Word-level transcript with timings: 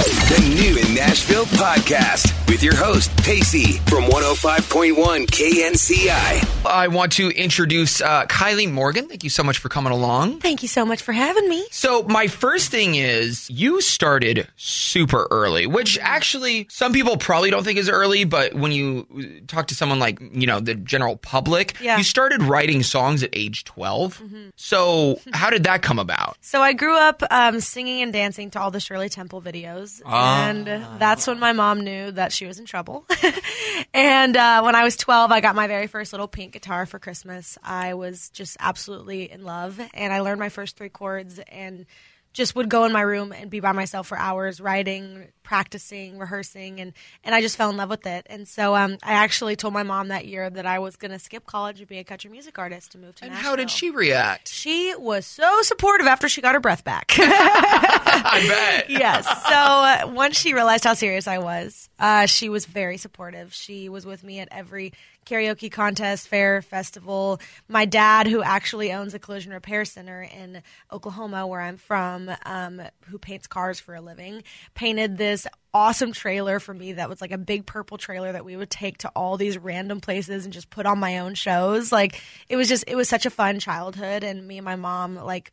The 0.00 0.54
New 0.54 0.89
Nashville 1.04 1.46
podcast 1.46 2.30
with 2.46 2.62
your 2.62 2.76
host, 2.76 3.10
Pacey 3.24 3.78
from 3.88 4.04
105.1 4.04 5.24
KNCI. 5.28 6.66
I 6.66 6.88
want 6.88 7.12
to 7.12 7.30
introduce 7.30 8.02
uh, 8.02 8.26
Kylie 8.26 8.70
Morgan. 8.70 9.08
Thank 9.08 9.24
you 9.24 9.30
so 9.30 9.42
much 9.42 9.56
for 9.56 9.70
coming 9.70 9.94
along. 9.94 10.40
Thank 10.40 10.60
you 10.60 10.68
so 10.68 10.84
much 10.84 11.00
for 11.00 11.12
having 11.12 11.48
me. 11.48 11.64
So, 11.70 12.02
my 12.02 12.26
first 12.26 12.70
thing 12.70 12.96
is 12.96 13.48
you 13.48 13.80
started 13.80 14.46
super 14.56 15.26
early, 15.30 15.66
which 15.66 15.98
actually 16.02 16.66
some 16.68 16.92
people 16.92 17.16
probably 17.16 17.50
don't 17.50 17.64
think 17.64 17.78
is 17.78 17.88
early, 17.88 18.24
but 18.24 18.52
when 18.52 18.70
you 18.72 19.40
talk 19.46 19.68
to 19.68 19.74
someone 19.74 20.00
like, 20.00 20.20
you 20.20 20.46
know, 20.46 20.60
the 20.60 20.74
general 20.74 21.16
public, 21.16 21.76
Yeah. 21.80 21.96
you 21.96 22.04
started 22.04 22.42
writing 22.42 22.82
songs 22.82 23.22
at 23.22 23.30
age 23.32 23.64
12. 23.64 24.22
So, 24.56 25.18
how 25.32 25.48
did 25.48 25.64
that 25.64 25.80
come 25.80 25.98
about? 25.98 26.36
So 26.50 26.60
I 26.60 26.72
grew 26.72 26.98
up 26.98 27.22
um, 27.30 27.60
singing 27.60 28.02
and 28.02 28.12
dancing 28.12 28.50
to 28.50 28.60
all 28.60 28.72
the 28.72 28.80
Shirley 28.80 29.08
Temple 29.08 29.40
videos, 29.40 30.02
and 30.04 30.66
that's 30.98 31.26
when 31.26 31.38
my 31.38 31.52
mom 31.52 31.82
knew 31.82 32.10
that 32.12 32.32
she 32.32 32.46
was 32.46 32.58
in 32.58 32.66
trouble. 32.66 33.06
and 33.94 34.36
uh, 34.36 34.62
when 34.62 34.74
I 34.74 34.84
was 34.84 34.96
12, 34.96 35.30
I 35.32 35.40
got 35.40 35.54
my 35.54 35.66
very 35.66 35.86
first 35.86 36.12
little 36.12 36.28
pink 36.28 36.52
guitar 36.52 36.86
for 36.86 36.98
Christmas. 36.98 37.58
I 37.62 37.94
was 37.94 38.30
just 38.30 38.56
absolutely 38.60 39.30
in 39.30 39.44
love, 39.44 39.80
and 39.94 40.12
I 40.12 40.20
learned 40.20 40.40
my 40.40 40.48
first 40.48 40.76
three 40.76 40.88
chords 40.88 41.40
and 41.48 41.86
just 42.32 42.54
would 42.54 42.68
go 42.68 42.84
in 42.84 42.92
my 42.92 43.00
room 43.00 43.32
and 43.32 43.50
be 43.50 43.60
by 43.60 43.72
myself 43.72 44.06
for 44.06 44.16
hours 44.18 44.60
writing 44.60 45.26
practicing 45.42 46.16
rehearsing 46.16 46.80
and 46.80 46.92
and 47.24 47.34
i 47.34 47.40
just 47.40 47.56
fell 47.56 47.70
in 47.70 47.76
love 47.76 47.90
with 47.90 48.06
it 48.06 48.24
and 48.30 48.46
so 48.46 48.76
um, 48.76 48.96
i 49.02 49.14
actually 49.14 49.56
told 49.56 49.74
my 49.74 49.82
mom 49.82 50.08
that 50.08 50.26
year 50.26 50.48
that 50.48 50.64
i 50.64 50.78
was 50.78 50.94
going 50.94 51.10
to 51.10 51.18
skip 51.18 51.44
college 51.44 51.80
and 51.80 51.88
be 51.88 51.98
a 51.98 52.04
country 52.04 52.30
music 52.30 52.56
artist 52.56 52.94
and 52.94 53.02
move 53.02 53.16
to 53.16 53.24
And 53.24 53.32
Nashville. 53.32 53.50
how 53.50 53.56
did 53.56 53.68
she 53.68 53.90
react? 53.90 54.48
She 54.48 54.94
was 54.96 55.26
so 55.26 55.62
supportive 55.62 56.06
after 56.06 56.28
she 56.28 56.40
got 56.40 56.54
her 56.54 56.60
breath 56.60 56.84
back. 56.84 57.12
I 57.18 58.44
bet. 58.46 58.90
yes. 58.90 59.26
So 59.26 59.50
uh, 59.54 60.12
once 60.14 60.38
she 60.38 60.54
realized 60.54 60.84
how 60.84 60.94
serious 60.94 61.26
I 61.26 61.38
was, 61.38 61.88
uh, 61.98 62.26
she 62.26 62.48
was 62.48 62.64
very 62.66 62.96
supportive. 62.96 63.52
She 63.52 63.88
was 63.88 64.06
with 64.06 64.22
me 64.24 64.40
at 64.40 64.48
every 64.50 64.92
karaoke 65.26 65.70
contest, 65.70 66.28
fair, 66.28 66.62
festival. 66.62 67.40
My 67.68 67.84
dad, 67.84 68.26
who 68.26 68.42
actually 68.42 68.92
owns 68.92 69.14
a 69.14 69.18
collision 69.18 69.52
repair 69.52 69.84
center 69.84 70.22
in 70.22 70.62
Oklahoma, 70.92 71.46
where 71.46 71.60
I'm 71.60 71.76
from, 71.76 72.30
um, 72.44 72.82
who 73.06 73.18
paints 73.18 73.46
cars 73.46 73.80
for 73.80 73.94
a 73.94 74.00
living, 74.00 74.42
painted 74.74 75.16
this 75.16 75.46
awesome 75.72 76.12
trailer 76.12 76.58
for 76.58 76.74
me 76.74 76.94
that 76.94 77.08
was 77.08 77.20
like 77.20 77.30
a 77.30 77.38
big 77.38 77.64
purple 77.64 77.96
trailer 77.96 78.32
that 78.32 78.44
we 78.44 78.56
would 78.56 78.70
take 78.70 78.98
to 78.98 79.08
all 79.14 79.36
these 79.36 79.56
random 79.56 80.00
places 80.00 80.44
and 80.44 80.52
just 80.52 80.70
put 80.70 80.86
on 80.86 80.98
my 80.98 81.18
own 81.18 81.34
shows. 81.34 81.92
Like 81.92 82.20
it 82.48 82.56
was 82.56 82.68
just 82.68 82.84
it 82.86 82.96
was 82.96 83.08
such 83.08 83.26
a 83.26 83.30
fun 83.30 83.60
childhood 83.60 84.24
and 84.24 84.46
me 84.46 84.58
and 84.58 84.64
my 84.64 84.76
mom 84.76 85.16
like 85.16 85.52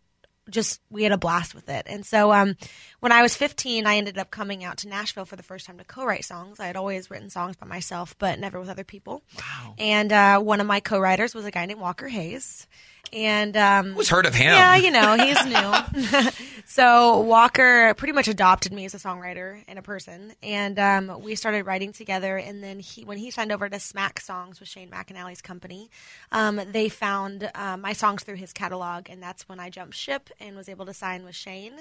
just 0.50 0.82
we 0.90 1.04
had 1.04 1.12
a 1.12 1.18
blast 1.18 1.54
with 1.54 1.70
it. 1.70 1.86
And 1.88 2.06
so 2.06 2.32
um, 2.32 2.56
when 3.00 3.12
I 3.12 3.22
was 3.22 3.36
15, 3.36 3.86
I 3.86 3.98
ended 3.98 4.18
up 4.18 4.32
coming 4.32 4.64
out 4.64 4.78
to 4.80 4.88
Nashville 4.88 5.26
for 5.26 5.36
the 5.36 5.44
first 5.44 5.66
time 5.66 5.78
to 5.78 5.84
co-write 5.84 6.26
songs. 6.26 6.60
I 6.60 6.68
had 6.68 6.76
always 6.76 7.10
written 7.10 7.30
songs 7.30 7.56
by 7.56 7.68
myself, 7.68 8.16
but 8.18 8.40
never 8.40 8.60
with 8.60 8.70
other 8.70 8.84
people. 8.84 9.24
Wow. 9.38 9.76
And 9.78 10.12
uh, 10.12 10.40
one 10.40 10.62
of 10.62 10.68
my 10.68 10.80
co-writers 10.80 11.36
was 11.36 11.46
a 11.46 11.52
guy 11.52 11.66
named 11.66 11.82
Walker 11.82 12.08
Hayes. 12.08 12.68
And 13.14 13.56
um, 13.56 13.94
Who's 13.94 14.10
heard 14.10 14.26
of 14.26 14.36
him? 14.36 14.54
yeah, 14.54 14.76
you 14.76 14.92
know, 14.92 15.16
he's 15.16 15.46
new. 15.46 16.30
so 16.66 17.22
Walker 17.22 17.94
pretty 17.96 18.14
much 18.14 18.28
adopted 18.28 18.74
me 18.74 18.86
as 18.86 18.94
a 18.94 18.98
songwriter 18.98 19.64
and 19.68 19.80
a 19.80 19.82
person, 19.82 20.34
and 20.44 20.78
um, 20.78 21.22
we 21.22 21.36
started 21.36 21.66
writing 21.66 21.94
together. 21.94 22.38
And 22.38 22.64
then 22.64 22.80
he, 22.80 23.04
when 23.04 23.18
he 23.18 23.32
signed 23.32 23.52
over 23.52 23.70
to 23.70 23.80
Smack 23.80 24.20
Songs 24.20 24.60
with 24.60 24.70
Shane 24.70 24.90
McAnally's 24.90 25.42
company, 25.42 25.90
um, 26.32 26.60
they 26.72 26.90
found 26.90 27.50
uh, 27.56 27.78
my 27.78 27.94
songs 27.94 28.24
through 28.24 28.36
his 28.36 28.54
catalog, 28.54 29.10
and 29.10 29.22
that's 29.24 29.48
when 29.48 29.60
I 29.60 29.70
jumped 29.70 29.96
ship 29.96 30.30
and 30.40 30.56
was 30.56 30.68
able 30.70 30.86
to 30.88 30.94
sign 30.94 31.24
with 31.24 31.36
Shane. 31.36 31.74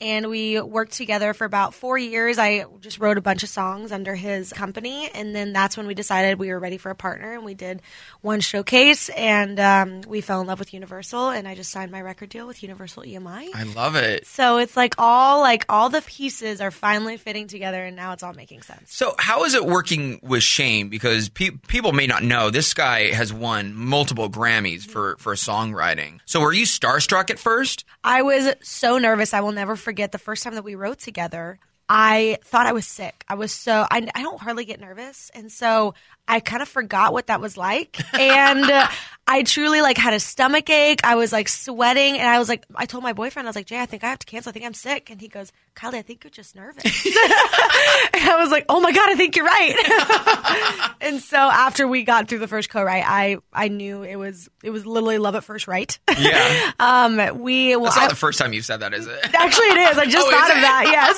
And 0.00 0.28
we 0.28 0.60
worked 0.60 0.92
together 0.92 1.34
for 1.34 1.44
about 1.44 1.74
four 1.74 1.98
years. 1.98 2.38
I 2.38 2.66
just 2.80 2.98
wrote 3.00 3.18
a 3.18 3.22
bunch 3.22 3.42
of 3.42 3.48
songs 3.48 3.90
under 3.92 4.14
his 4.14 4.52
company, 4.52 5.10
and 5.14 5.34
then 5.34 5.52
that's 5.52 5.76
when 5.76 5.86
we 5.86 5.94
decided 5.94 6.38
we 6.38 6.50
were 6.50 6.58
ready 6.58 6.78
for 6.78 6.90
a 6.90 6.94
partner, 6.94 7.34
and 7.34 7.44
we 7.44 7.54
did 7.54 7.82
one 8.20 8.40
showcase, 8.40 9.08
and 9.10 9.58
um, 9.58 10.00
we 10.06 10.20
fell 10.20 10.40
in 10.40 10.46
love 10.46 10.58
with 10.58 10.67
Universal, 10.72 11.30
and 11.30 11.46
I 11.48 11.54
just 11.54 11.70
signed 11.70 11.90
my 11.90 12.00
record 12.00 12.28
deal 12.28 12.46
with 12.46 12.62
Universal 12.62 13.04
EMI. 13.04 13.48
I 13.54 13.62
love 13.62 13.94
it. 13.96 14.26
So 14.26 14.58
it's 14.58 14.76
like 14.76 14.94
all 14.98 15.40
like 15.40 15.64
all 15.68 15.88
the 15.88 16.02
pieces 16.02 16.60
are 16.60 16.70
finally 16.70 17.16
fitting 17.16 17.48
together, 17.48 17.84
and 17.84 17.96
now 17.96 18.12
it's 18.12 18.22
all 18.22 18.32
making 18.32 18.62
sense. 18.62 18.94
So, 18.94 19.14
how 19.18 19.44
is 19.44 19.54
it 19.54 19.66
working 19.66 20.20
with 20.22 20.42
Shane? 20.42 20.88
Because 20.88 21.28
pe- 21.28 21.50
people 21.50 21.92
may 21.92 22.06
not 22.06 22.22
know 22.22 22.50
this 22.50 22.74
guy 22.74 23.12
has 23.12 23.32
won 23.32 23.74
multiple 23.74 24.30
Grammys 24.30 24.84
for 24.84 25.16
for 25.18 25.34
songwriting. 25.34 26.20
So, 26.24 26.40
were 26.40 26.52
you 26.52 26.64
starstruck 26.64 27.30
at 27.30 27.38
first? 27.38 27.84
I 28.04 28.22
was 28.22 28.54
so 28.62 28.98
nervous. 28.98 29.34
I 29.34 29.40
will 29.40 29.52
never 29.52 29.76
forget 29.76 30.12
the 30.12 30.18
first 30.18 30.42
time 30.42 30.54
that 30.54 30.64
we 30.64 30.74
wrote 30.74 30.98
together. 30.98 31.58
I 31.88 32.38
thought 32.44 32.66
I 32.66 32.72
was 32.72 32.86
sick. 32.86 33.24
I 33.28 33.34
was 33.34 33.52
so 33.52 33.86
I, 33.90 34.06
I 34.14 34.22
don't 34.22 34.40
hardly 34.40 34.64
get 34.64 34.80
nervous, 34.80 35.30
and 35.34 35.50
so 35.50 35.94
I 36.26 36.40
kind 36.40 36.60
of 36.60 36.68
forgot 36.68 37.12
what 37.12 37.28
that 37.28 37.40
was 37.40 37.56
like, 37.56 37.98
and 38.14 38.70
uh, 38.70 38.88
I 39.26 39.42
truly 39.42 39.80
like 39.80 39.96
had 39.96 40.12
a 40.12 40.20
stomach 40.20 40.68
ache. 40.68 41.00
I 41.04 41.14
was 41.14 41.32
like 41.32 41.48
sweating, 41.48 42.18
and 42.18 42.28
I 42.28 42.38
was 42.38 42.48
like, 42.48 42.64
I 42.74 42.84
told 42.86 43.02
my 43.02 43.14
boyfriend, 43.14 43.48
I 43.48 43.50
was 43.50 43.56
like, 43.56 43.66
Jay, 43.66 43.80
I 43.80 43.86
think 43.86 44.04
I 44.04 44.10
have 44.10 44.18
to 44.18 44.26
cancel. 44.26 44.50
I 44.50 44.52
think 44.52 44.66
I'm 44.66 44.74
sick, 44.74 45.10
and 45.10 45.20
he 45.20 45.28
goes, 45.28 45.50
Kylie, 45.78 45.94
I 45.94 46.02
think 46.02 46.24
you're 46.24 46.30
just 46.32 46.56
nervous. 46.56 46.84
and 47.06 47.14
I 47.16 48.36
was 48.40 48.50
like, 48.50 48.64
Oh 48.68 48.80
my 48.80 48.90
god, 48.92 49.08
I 49.10 49.14
think 49.14 49.36
you're 49.36 49.44
right. 49.44 50.92
and 51.00 51.20
so 51.22 51.36
after 51.36 51.86
we 51.86 52.02
got 52.02 52.28
through 52.28 52.40
the 52.40 52.48
first 52.48 52.68
co-write, 52.68 53.04
I 53.06 53.36
I 53.52 53.68
knew 53.68 54.02
it 54.02 54.16
was 54.16 54.48
it 54.64 54.70
was 54.70 54.84
literally 54.86 55.18
love 55.18 55.36
at 55.36 55.44
first 55.44 55.68
write. 55.68 55.98
Yeah. 56.18 56.72
um, 56.80 57.38
we 57.40 57.76
well, 57.76 57.84
That's 57.84 57.96
I- 57.96 58.00
not 58.02 58.10
the 58.10 58.16
first 58.16 58.38
time 58.40 58.52
you've 58.52 58.64
said 58.64 58.80
that, 58.80 58.92
is 58.92 59.06
it? 59.06 59.20
Actually, 59.34 59.66
it 59.68 59.90
is. 59.92 59.98
I 59.98 60.04
just 60.06 60.26
Oh, 60.26 60.28
is 60.30 60.34
thought 60.34 60.50
it? 60.50 60.56
of 60.56 60.62
that. 60.62 60.84
Yes. 60.90 61.16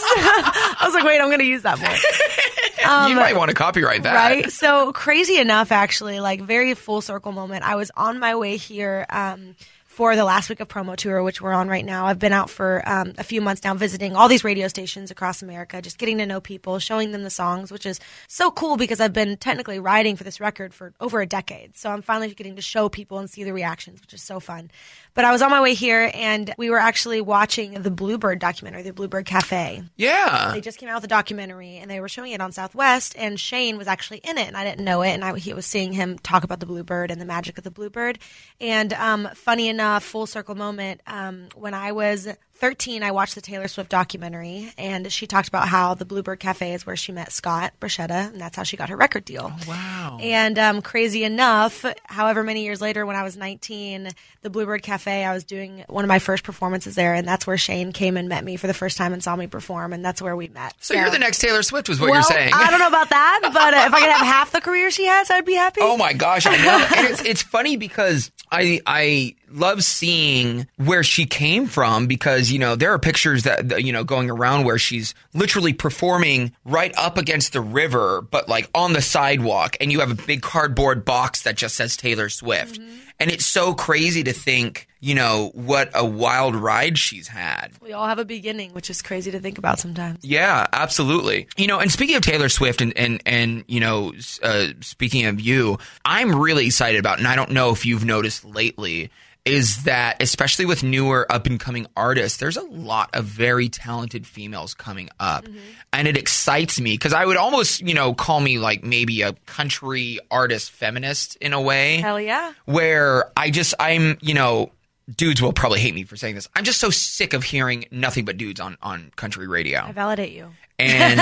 I 0.80 0.84
was 0.84 0.94
like, 0.94 1.04
wait, 1.04 1.20
I'm 1.20 1.28
going 1.28 1.38
to 1.40 1.44
use 1.46 1.62
that 1.62 1.78
more. 1.80 3.08
you 3.08 3.16
might 3.16 3.36
want 3.36 3.48
to 3.50 3.54
copyright 3.54 4.02
that. 4.02 4.10
Um, 4.14 4.16
Right. 4.20 4.52
So 4.52 4.92
crazy 4.92 5.38
enough, 5.38 5.72
actually, 5.72 6.20
like 6.20 6.40
very 6.42 6.74
full 6.74 7.00
circle 7.00 7.32
moment. 7.32 7.64
I 7.64 7.76
was 7.76 7.90
on 7.96 8.18
my 8.18 8.34
way 8.36 8.56
here. 8.58 9.06
Um, 9.08 9.56
for 9.90 10.14
the 10.14 10.24
last 10.24 10.48
week 10.48 10.60
of 10.60 10.68
promo 10.68 10.94
tour, 10.94 11.20
which 11.20 11.42
we're 11.42 11.52
on 11.52 11.66
right 11.66 11.84
now, 11.84 12.06
I've 12.06 12.20
been 12.20 12.32
out 12.32 12.48
for 12.48 12.80
um, 12.88 13.12
a 13.18 13.24
few 13.24 13.40
months 13.40 13.64
now, 13.64 13.74
visiting 13.74 14.14
all 14.14 14.28
these 14.28 14.44
radio 14.44 14.68
stations 14.68 15.10
across 15.10 15.42
America, 15.42 15.82
just 15.82 15.98
getting 15.98 16.18
to 16.18 16.26
know 16.26 16.40
people, 16.40 16.78
showing 16.78 17.10
them 17.10 17.24
the 17.24 17.28
songs, 17.28 17.72
which 17.72 17.84
is 17.84 17.98
so 18.28 18.52
cool 18.52 18.76
because 18.76 19.00
I've 19.00 19.12
been 19.12 19.36
technically 19.36 19.80
writing 19.80 20.14
for 20.14 20.22
this 20.22 20.38
record 20.38 20.72
for 20.72 20.94
over 21.00 21.20
a 21.20 21.26
decade. 21.26 21.76
So 21.76 21.90
I'm 21.90 22.02
finally 22.02 22.32
getting 22.32 22.54
to 22.54 22.62
show 22.62 22.88
people 22.88 23.18
and 23.18 23.28
see 23.28 23.42
the 23.42 23.52
reactions, 23.52 24.00
which 24.00 24.14
is 24.14 24.22
so 24.22 24.38
fun. 24.38 24.70
But 25.14 25.24
I 25.24 25.32
was 25.32 25.42
on 25.42 25.50
my 25.50 25.60
way 25.60 25.74
here, 25.74 26.12
and 26.14 26.54
we 26.56 26.70
were 26.70 26.78
actually 26.78 27.20
watching 27.20 27.72
the 27.82 27.90
Bluebird 27.90 28.38
documentary, 28.38 28.82
the 28.82 28.92
Bluebird 28.92 29.26
Cafe. 29.26 29.82
Yeah. 29.96 30.52
They 30.54 30.60
just 30.60 30.78
came 30.78 30.88
out 30.88 30.94
with 30.94 31.04
a 31.04 31.08
documentary 31.08 31.78
and 31.78 31.90
they 31.90 31.98
were 31.98 32.08
showing 32.08 32.30
it 32.30 32.40
on 32.40 32.52
Southwest, 32.52 33.16
and 33.18 33.40
Shane 33.40 33.76
was 33.76 33.88
actually 33.88 34.18
in 34.18 34.38
it, 34.38 34.46
and 34.46 34.56
I 34.56 34.64
didn't 34.64 34.84
know 34.84 35.02
it. 35.02 35.10
And 35.10 35.24
I 35.24 35.36
he 35.36 35.52
was 35.52 35.66
seeing 35.66 35.92
him 35.92 36.16
talk 36.20 36.44
about 36.44 36.60
the 36.60 36.66
bluebird 36.66 37.10
and 37.10 37.20
the 37.20 37.24
magic 37.24 37.58
of 37.58 37.64
the 37.64 37.72
bluebird. 37.72 38.20
And 38.60 38.92
um, 38.92 39.28
funny 39.34 39.68
enough, 39.68 39.79
full 40.00 40.26
circle 40.26 40.54
moment, 40.54 41.00
um, 41.06 41.48
when 41.54 41.74
I 41.74 41.92
was 41.92 42.28
13, 42.60 43.02
I 43.02 43.10
watched 43.10 43.34
the 43.34 43.40
Taylor 43.40 43.68
Swift 43.68 43.88
documentary, 43.88 44.70
and 44.76 45.10
she 45.10 45.26
talked 45.26 45.48
about 45.48 45.66
how 45.66 45.94
the 45.94 46.04
Bluebird 46.04 46.40
Cafe 46.40 46.74
is 46.74 46.84
where 46.84 46.94
she 46.94 47.10
met 47.10 47.32
Scott 47.32 47.72
Borchetta, 47.80 48.28
and 48.32 48.38
that's 48.38 48.54
how 48.54 48.64
she 48.64 48.76
got 48.76 48.90
her 48.90 48.96
record 48.96 49.24
deal. 49.24 49.50
wow. 49.66 50.18
And 50.20 50.58
um, 50.58 50.82
crazy 50.82 51.24
enough, 51.24 51.86
however 52.04 52.44
many 52.44 52.62
years 52.62 52.82
later, 52.82 53.06
when 53.06 53.16
I 53.16 53.22
was 53.22 53.34
19, 53.38 54.10
the 54.42 54.50
Bluebird 54.50 54.82
Cafe, 54.82 55.24
I 55.24 55.32
was 55.32 55.44
doing 55.44 55.84
one 55.88 56.04
of 56.04 56.08
my 56.08 56.18
first 56.18 56.44
performances 56.44 56.94
there, 56.94 57.14
and 57.14 57.26
that's 57.26 57.46
where 57.46 57.56
Shane 57.56 57.92
came 57.92 58.18
and 58.18 58.28
met 58.28 58.44
me 58.44 58.56
for 58.56 58.66
the 58.66 58.74
first 58.74 58.98
time 58.98 59.14
and 59.14 59.24
saw 59.24 59.34
me 59.36 59.46
perform, 59.46 59.94
and 59.94 60.04
that's 60.04 60.20
where 60.20 60.36
we 60.36 60.48
met. 60.48 60.74
So 60.80 60.92
you're 60.92 61.08
the 61.08 61.18
next 61.18 61.38
Taylor 61.38 61.62
Swift, 61.62 61.88
was 61.88 61.98
what 61.98 62.10
well, 62.10 62.16
you're 62.16 62.22
saying. 62.24 62.52
I 62.54 62.70
don't 62.70 62.78
know 62.78 62.88
about 62.88 63.08
that, 63.08 63.40
but 63.54 63.74
uh, 63.74 63.84
if 63.86 63.94
I 63.94 64.00
could 64.00 64.10
have 64.10 64.26
half 64.26 64.52
the 64.52 64.60
career 64.60 64.90
she 64.90 65.06
has, 65.06 65.30
I'd 65.30 65.46
be 65.46 65.54
happy. 65.54 65.80
Oh 65.82 65.96
my 65.96 66.12
gosh, 66.12 66.44
I 66.44 66.58
know. 66.58 66.86
and 66.94 67.06
it's 67.08 67.24
it's 67.24 67.42
funny 67.42 67.78
because 67.78 68.30
I 68.52 68.82
I 68.84 69.36
love 69.50 69.69
seeing 69.78 70.66
where 70.76 71.04
she 71.04 71.26
came 71.26 71.66
from 71.66 72.06
because 72.06 72.50
you 72.50 72.58
know 72.58 72.74
there 72.74 72.92
are 72.92 72.98
pictures 72.98 73.44
that 73.44 73.82
you 73.82 73.92
know 73.92 74.04
going 74.04 74.30
around 74.30 74.64
where 74.64 74.78
she's 74.78 75.14
literally 75.34 75.72
performing 75.72 76.52
right 76.64 76.92
up 76.96 77.16
against 77.16 77.52
the 77.52 77.60
river 77.60 78.22
but 78.22 78.48
like 78.48 78.68
on 78.74 78.92
the 78.92 79.02
sidewalk 79.02 79.76
and 79.80 79.92
you 79.92 80.00
have 80.00 80.10
a 80.10 80.26
big 80.26 80.42
cardboard 80.42 81.04
box 81.04 81.42
that 81.42 81.56
just 81.56 81.76
says 81.76 81.96
Taylor 81.96 82.28
Swift. 82.28 82.78
And 83.18 83.30
it's 83.30 83.44
so 83.44 83.74
crazy 83.74 84.24
to 84.24 84.32
think, 84.32 84.88
you 84.98 85.14
know, 85.14 85.50
what 85.54 85.90
a 85.92 86.04
wild 86.04 86.56
ride 86.56 86.98
she's 86.98 87.28
had. 87.28 87.72
We 87.82 87.92
all 87.92 88.06
have 88.06 88.18
a 88.18 88.24
beginning, 88.24 88.72
which 88.72 88.88
is 88.88 89.02
crazy 89.02 89.30
to 89.30 89.40
think 89.40 89.58
about 89.58 89.78
sometimes. 89.78 90.24
Yeah, 90.24 90.66
absolutely. 90.72 91.46
You 91.56 91.66
know, 91.66 91.78
and 91.78 91.92
speaking 91.92 92.16
of 92.16 92.22
Taylor 92.22 92.48
Swift 92.48 92.80
and 92.80 92.96
and 92.96 93.22
and 93.26 93.64
you 93.66 93.80
know, 93.80 94.14
uh, 94.42 94.68
speaking 94.80 95.26
of 95.26 95.38
you, 95.40 95.78
I'm 96.04 96.34
really 96.34 96.66
excited 96.66 96.98
about, 96.98 97.18
and 97.18 97.28
I 97.28 97.36
don't 97.36 97.50
know 97.50 97.70
if 97.72 97.84
you've 97.84 98.06
noticed 98.06 98.44
lately, 98.44 99.10
is 99.44 99.84
that 99.84 100.22
especially 100.22 100.66
with 100.66 100.82
newer 100.82 101.30
up 101.30 101.46
and 101.46 101.58
coming 101.58 101.86
artists, 101.96 102.38
there's 102.38 102.56
a 102.56 102.62
lot 102.62 103.10
of 103.14 103.24
very 103.24 103.68
talented 103.68 104.26
females 104.26 104.74
coming 104.74 105.08
up, 105.18 105.44
mm-hmm. 105.44 105.58
and 105.92 106.08
it 106.08 106.16
excites 106.16 106.80
me 106.80 106.92
because 106.94 107.12
I 107.12 107.24
would 107.24 107.36
almost 107.36 107.80
you 107.80 107.94
know 107.94 108.14
call 108.14 108.40
me 108.40 108.58
like 108.58 108.84
maybe 108.84 109.22
a 109.22 109.32
country 109.46 110.18
artist 110.30 110.70
feminist 110.70 111.36
in 111.36 111.52
a 111.52 111.60
way 111.60 111.98
Hell 111.98 112.20
yeah. 112.20 112.52
where 112.66 113.30
I 113.36 113.50
just 113.50 113.74
I'm 113.80 114.18
you 114.20 114.34
know 114.34 114.70
dudes 115.16 115.42
will 115.42 115.52
probably 115.52 115.80
hate 115.80 115.94
me 115.94 116.04
for 116.04 116.16
saying 116.16 116.34
this. 116.34 116.48
I'm 116.54 116.64
just 116.64 116.80
so 116.80 116.90
sick 116.90 117.32
of 117.32 117.42
hearing 117.44 117.86
nothing 117.90 118.24
but 118.24 118.36
dudes 118.36 118.60
on 118.60 118.76
on 118.82 119.12
country 119.16 119.46
radio. 119.46 119.80
I 119.80 119.92
validate 119.92 120.32
you. 120.32 120.50
And 120.80 121.20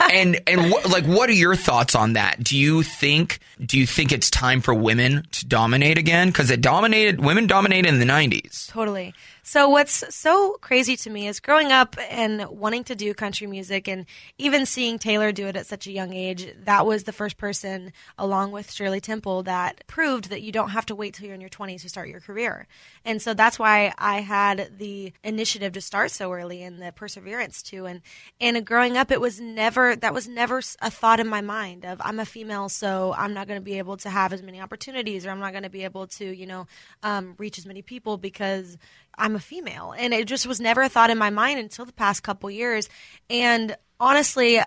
and 0.12 0.40
and 0.46 0.70
what, 0.70 0.88
like, 0.88 1.04
what 1.04 1.28
are 1.28 1.34
your 1.34 1.56
thoughts 1.56 1.94
on 1.94 2.14
that? 2.14 2.42
Do 2.42 2.58
you 2.58 2.82
think 2.82 3.38
do 3.64 3.78
you 3.78 3.86
think 3.86 4.12
it's 4.12 4.30
time 4.30 4.60
for 4.60 4.74
women 4.74 5.26
to 5.32 5.46
dominate 5.46 5.98
again? 5.98 6.28
Because 6.28 6.50
it 6.50 6.60
dominated 6.60 7.24
women 7.24 7.46
dominated 7.46 7.88
in 7.88 7.98
the 7.98 8.04
'90s. 8.04 8.68
Totally. 8.68 9.14
So 9.46 9.68
what's 9.68 10.02
so 10.14 10.56
crazy 10.62 10.96
to 10.96 11.10
me 11.10 11.28
is 11.28 11.38
growing 11.38 11.70
up 11.70 11.96
and 12.08 12.48
wanting 12.48 12.82
to 12.84 12.94
do 12.94 13.12
country 13.12 13.46
music 13.46 13.86
and 13.88 14.06
even 14.38 14.64
seeing 14.64 14.98
Taylor 14.98 15.32
do 15.32 15.46
it 15.48 15.54
at 15.54 15.66
such 15.66 15.86
a 15.86 15.92
young 15.92 16.14
age, 16.14 16.50
that 16.64 16.86
was 16.86 17.04
the 17.04 17.12
first 17.12 17.36
person 17.36 17.92
along 18.16 18.52
with 18.52 18.72
Shirley 18.72 19.02
Temple 19.02 19.42
that 19.42 19.86
proved 19.86 20.30
that 20.30 20.40
you 20.40 20.50
don't 20.50 20.70
have 20.70 20.86
to 20.86 20.94
wait 20.94 21.12
till 21.12 21.26
you're 21.26 21.34
in 21.34 21.42
your 21.42 21.50
20s 21.50 21.82
to 21.82 21.90
start 21.90 22.08
your 22.08 22.20
career. 22.20 22.66
And 23.04 23.20
so 23.20 23.34
that's 23.34 23.58
why 23.58 23.92
I 23.98 24.22
had 24.22 24.78
the 24.78 25.12
initiative 25.22 25.74
to 25.74 25.82
start 25.82 26.10
so 26.10 26.32
early 26.32 26.62
and 26.62 26.80
the 26.80 26.92
perseverance 26.92 27.62
to 27.64 27.84
and 27.84 28.00
and 28.40 28.64
growing 28.64 28.96
up 28.96 29.10
it 29.10 29.20
was 29.20 29.42
never 29.42 29.94
that 29.94 30.14
was 30.14 30.26
never 30.26 30.62
a 30.80 30.90
thought 30.90 31.20
in 31.20 31.28
my 31.28 31.42
mind 31.42 31.84
of 31.84 32.00
I'm 32.02 32.18
a 32.18 32.24
female 32.24 32.70
so 32.70 33.14
I'm 33.14 33.34
not 33.34 33.46
going 33.46 33.60
to 33.60 33.64
be 33.64 33.76
able 33.76 33.98
to 33.98 34.08
have 34.08 34.32
as 34.32 34.42
many 34.42 34.62
opportunities 34.62 35.26
or 35.26 35.30
I'm 35.30 35.40
not 35.40 35.52
going 35.52 35.64
to 35.64 35.70
be 35.70 35.84
able 35.84 36.06
to, 36.06 36.24
you 36.24 36.46
know, 36.46 36.66
um, 37.02 37.34
reach 37.36 37.58
as 37.58 37.66
many 37.66 37.82
people 37.82 38.16
because 38.16 38.78
I'm 39.18 39.36
a 39.36 39.40
female. 39.40 39.94
And 39.96 40.12
it 40.14 40.26
just 40.26 40.46
was 40.46 40.60
never 40.60 40.82
a 40.82 40.88
thought 40.88 41.10
in 41.10 41.18
my 41.18 41.30
mind 41.30 41.58
until 41.58 41.84
the 41.84 41.92
past 41.92 42.22
couple 42.22 42.50
years. 42.50 42.88
And 43.28 43.76
honestly, 44.00 44.60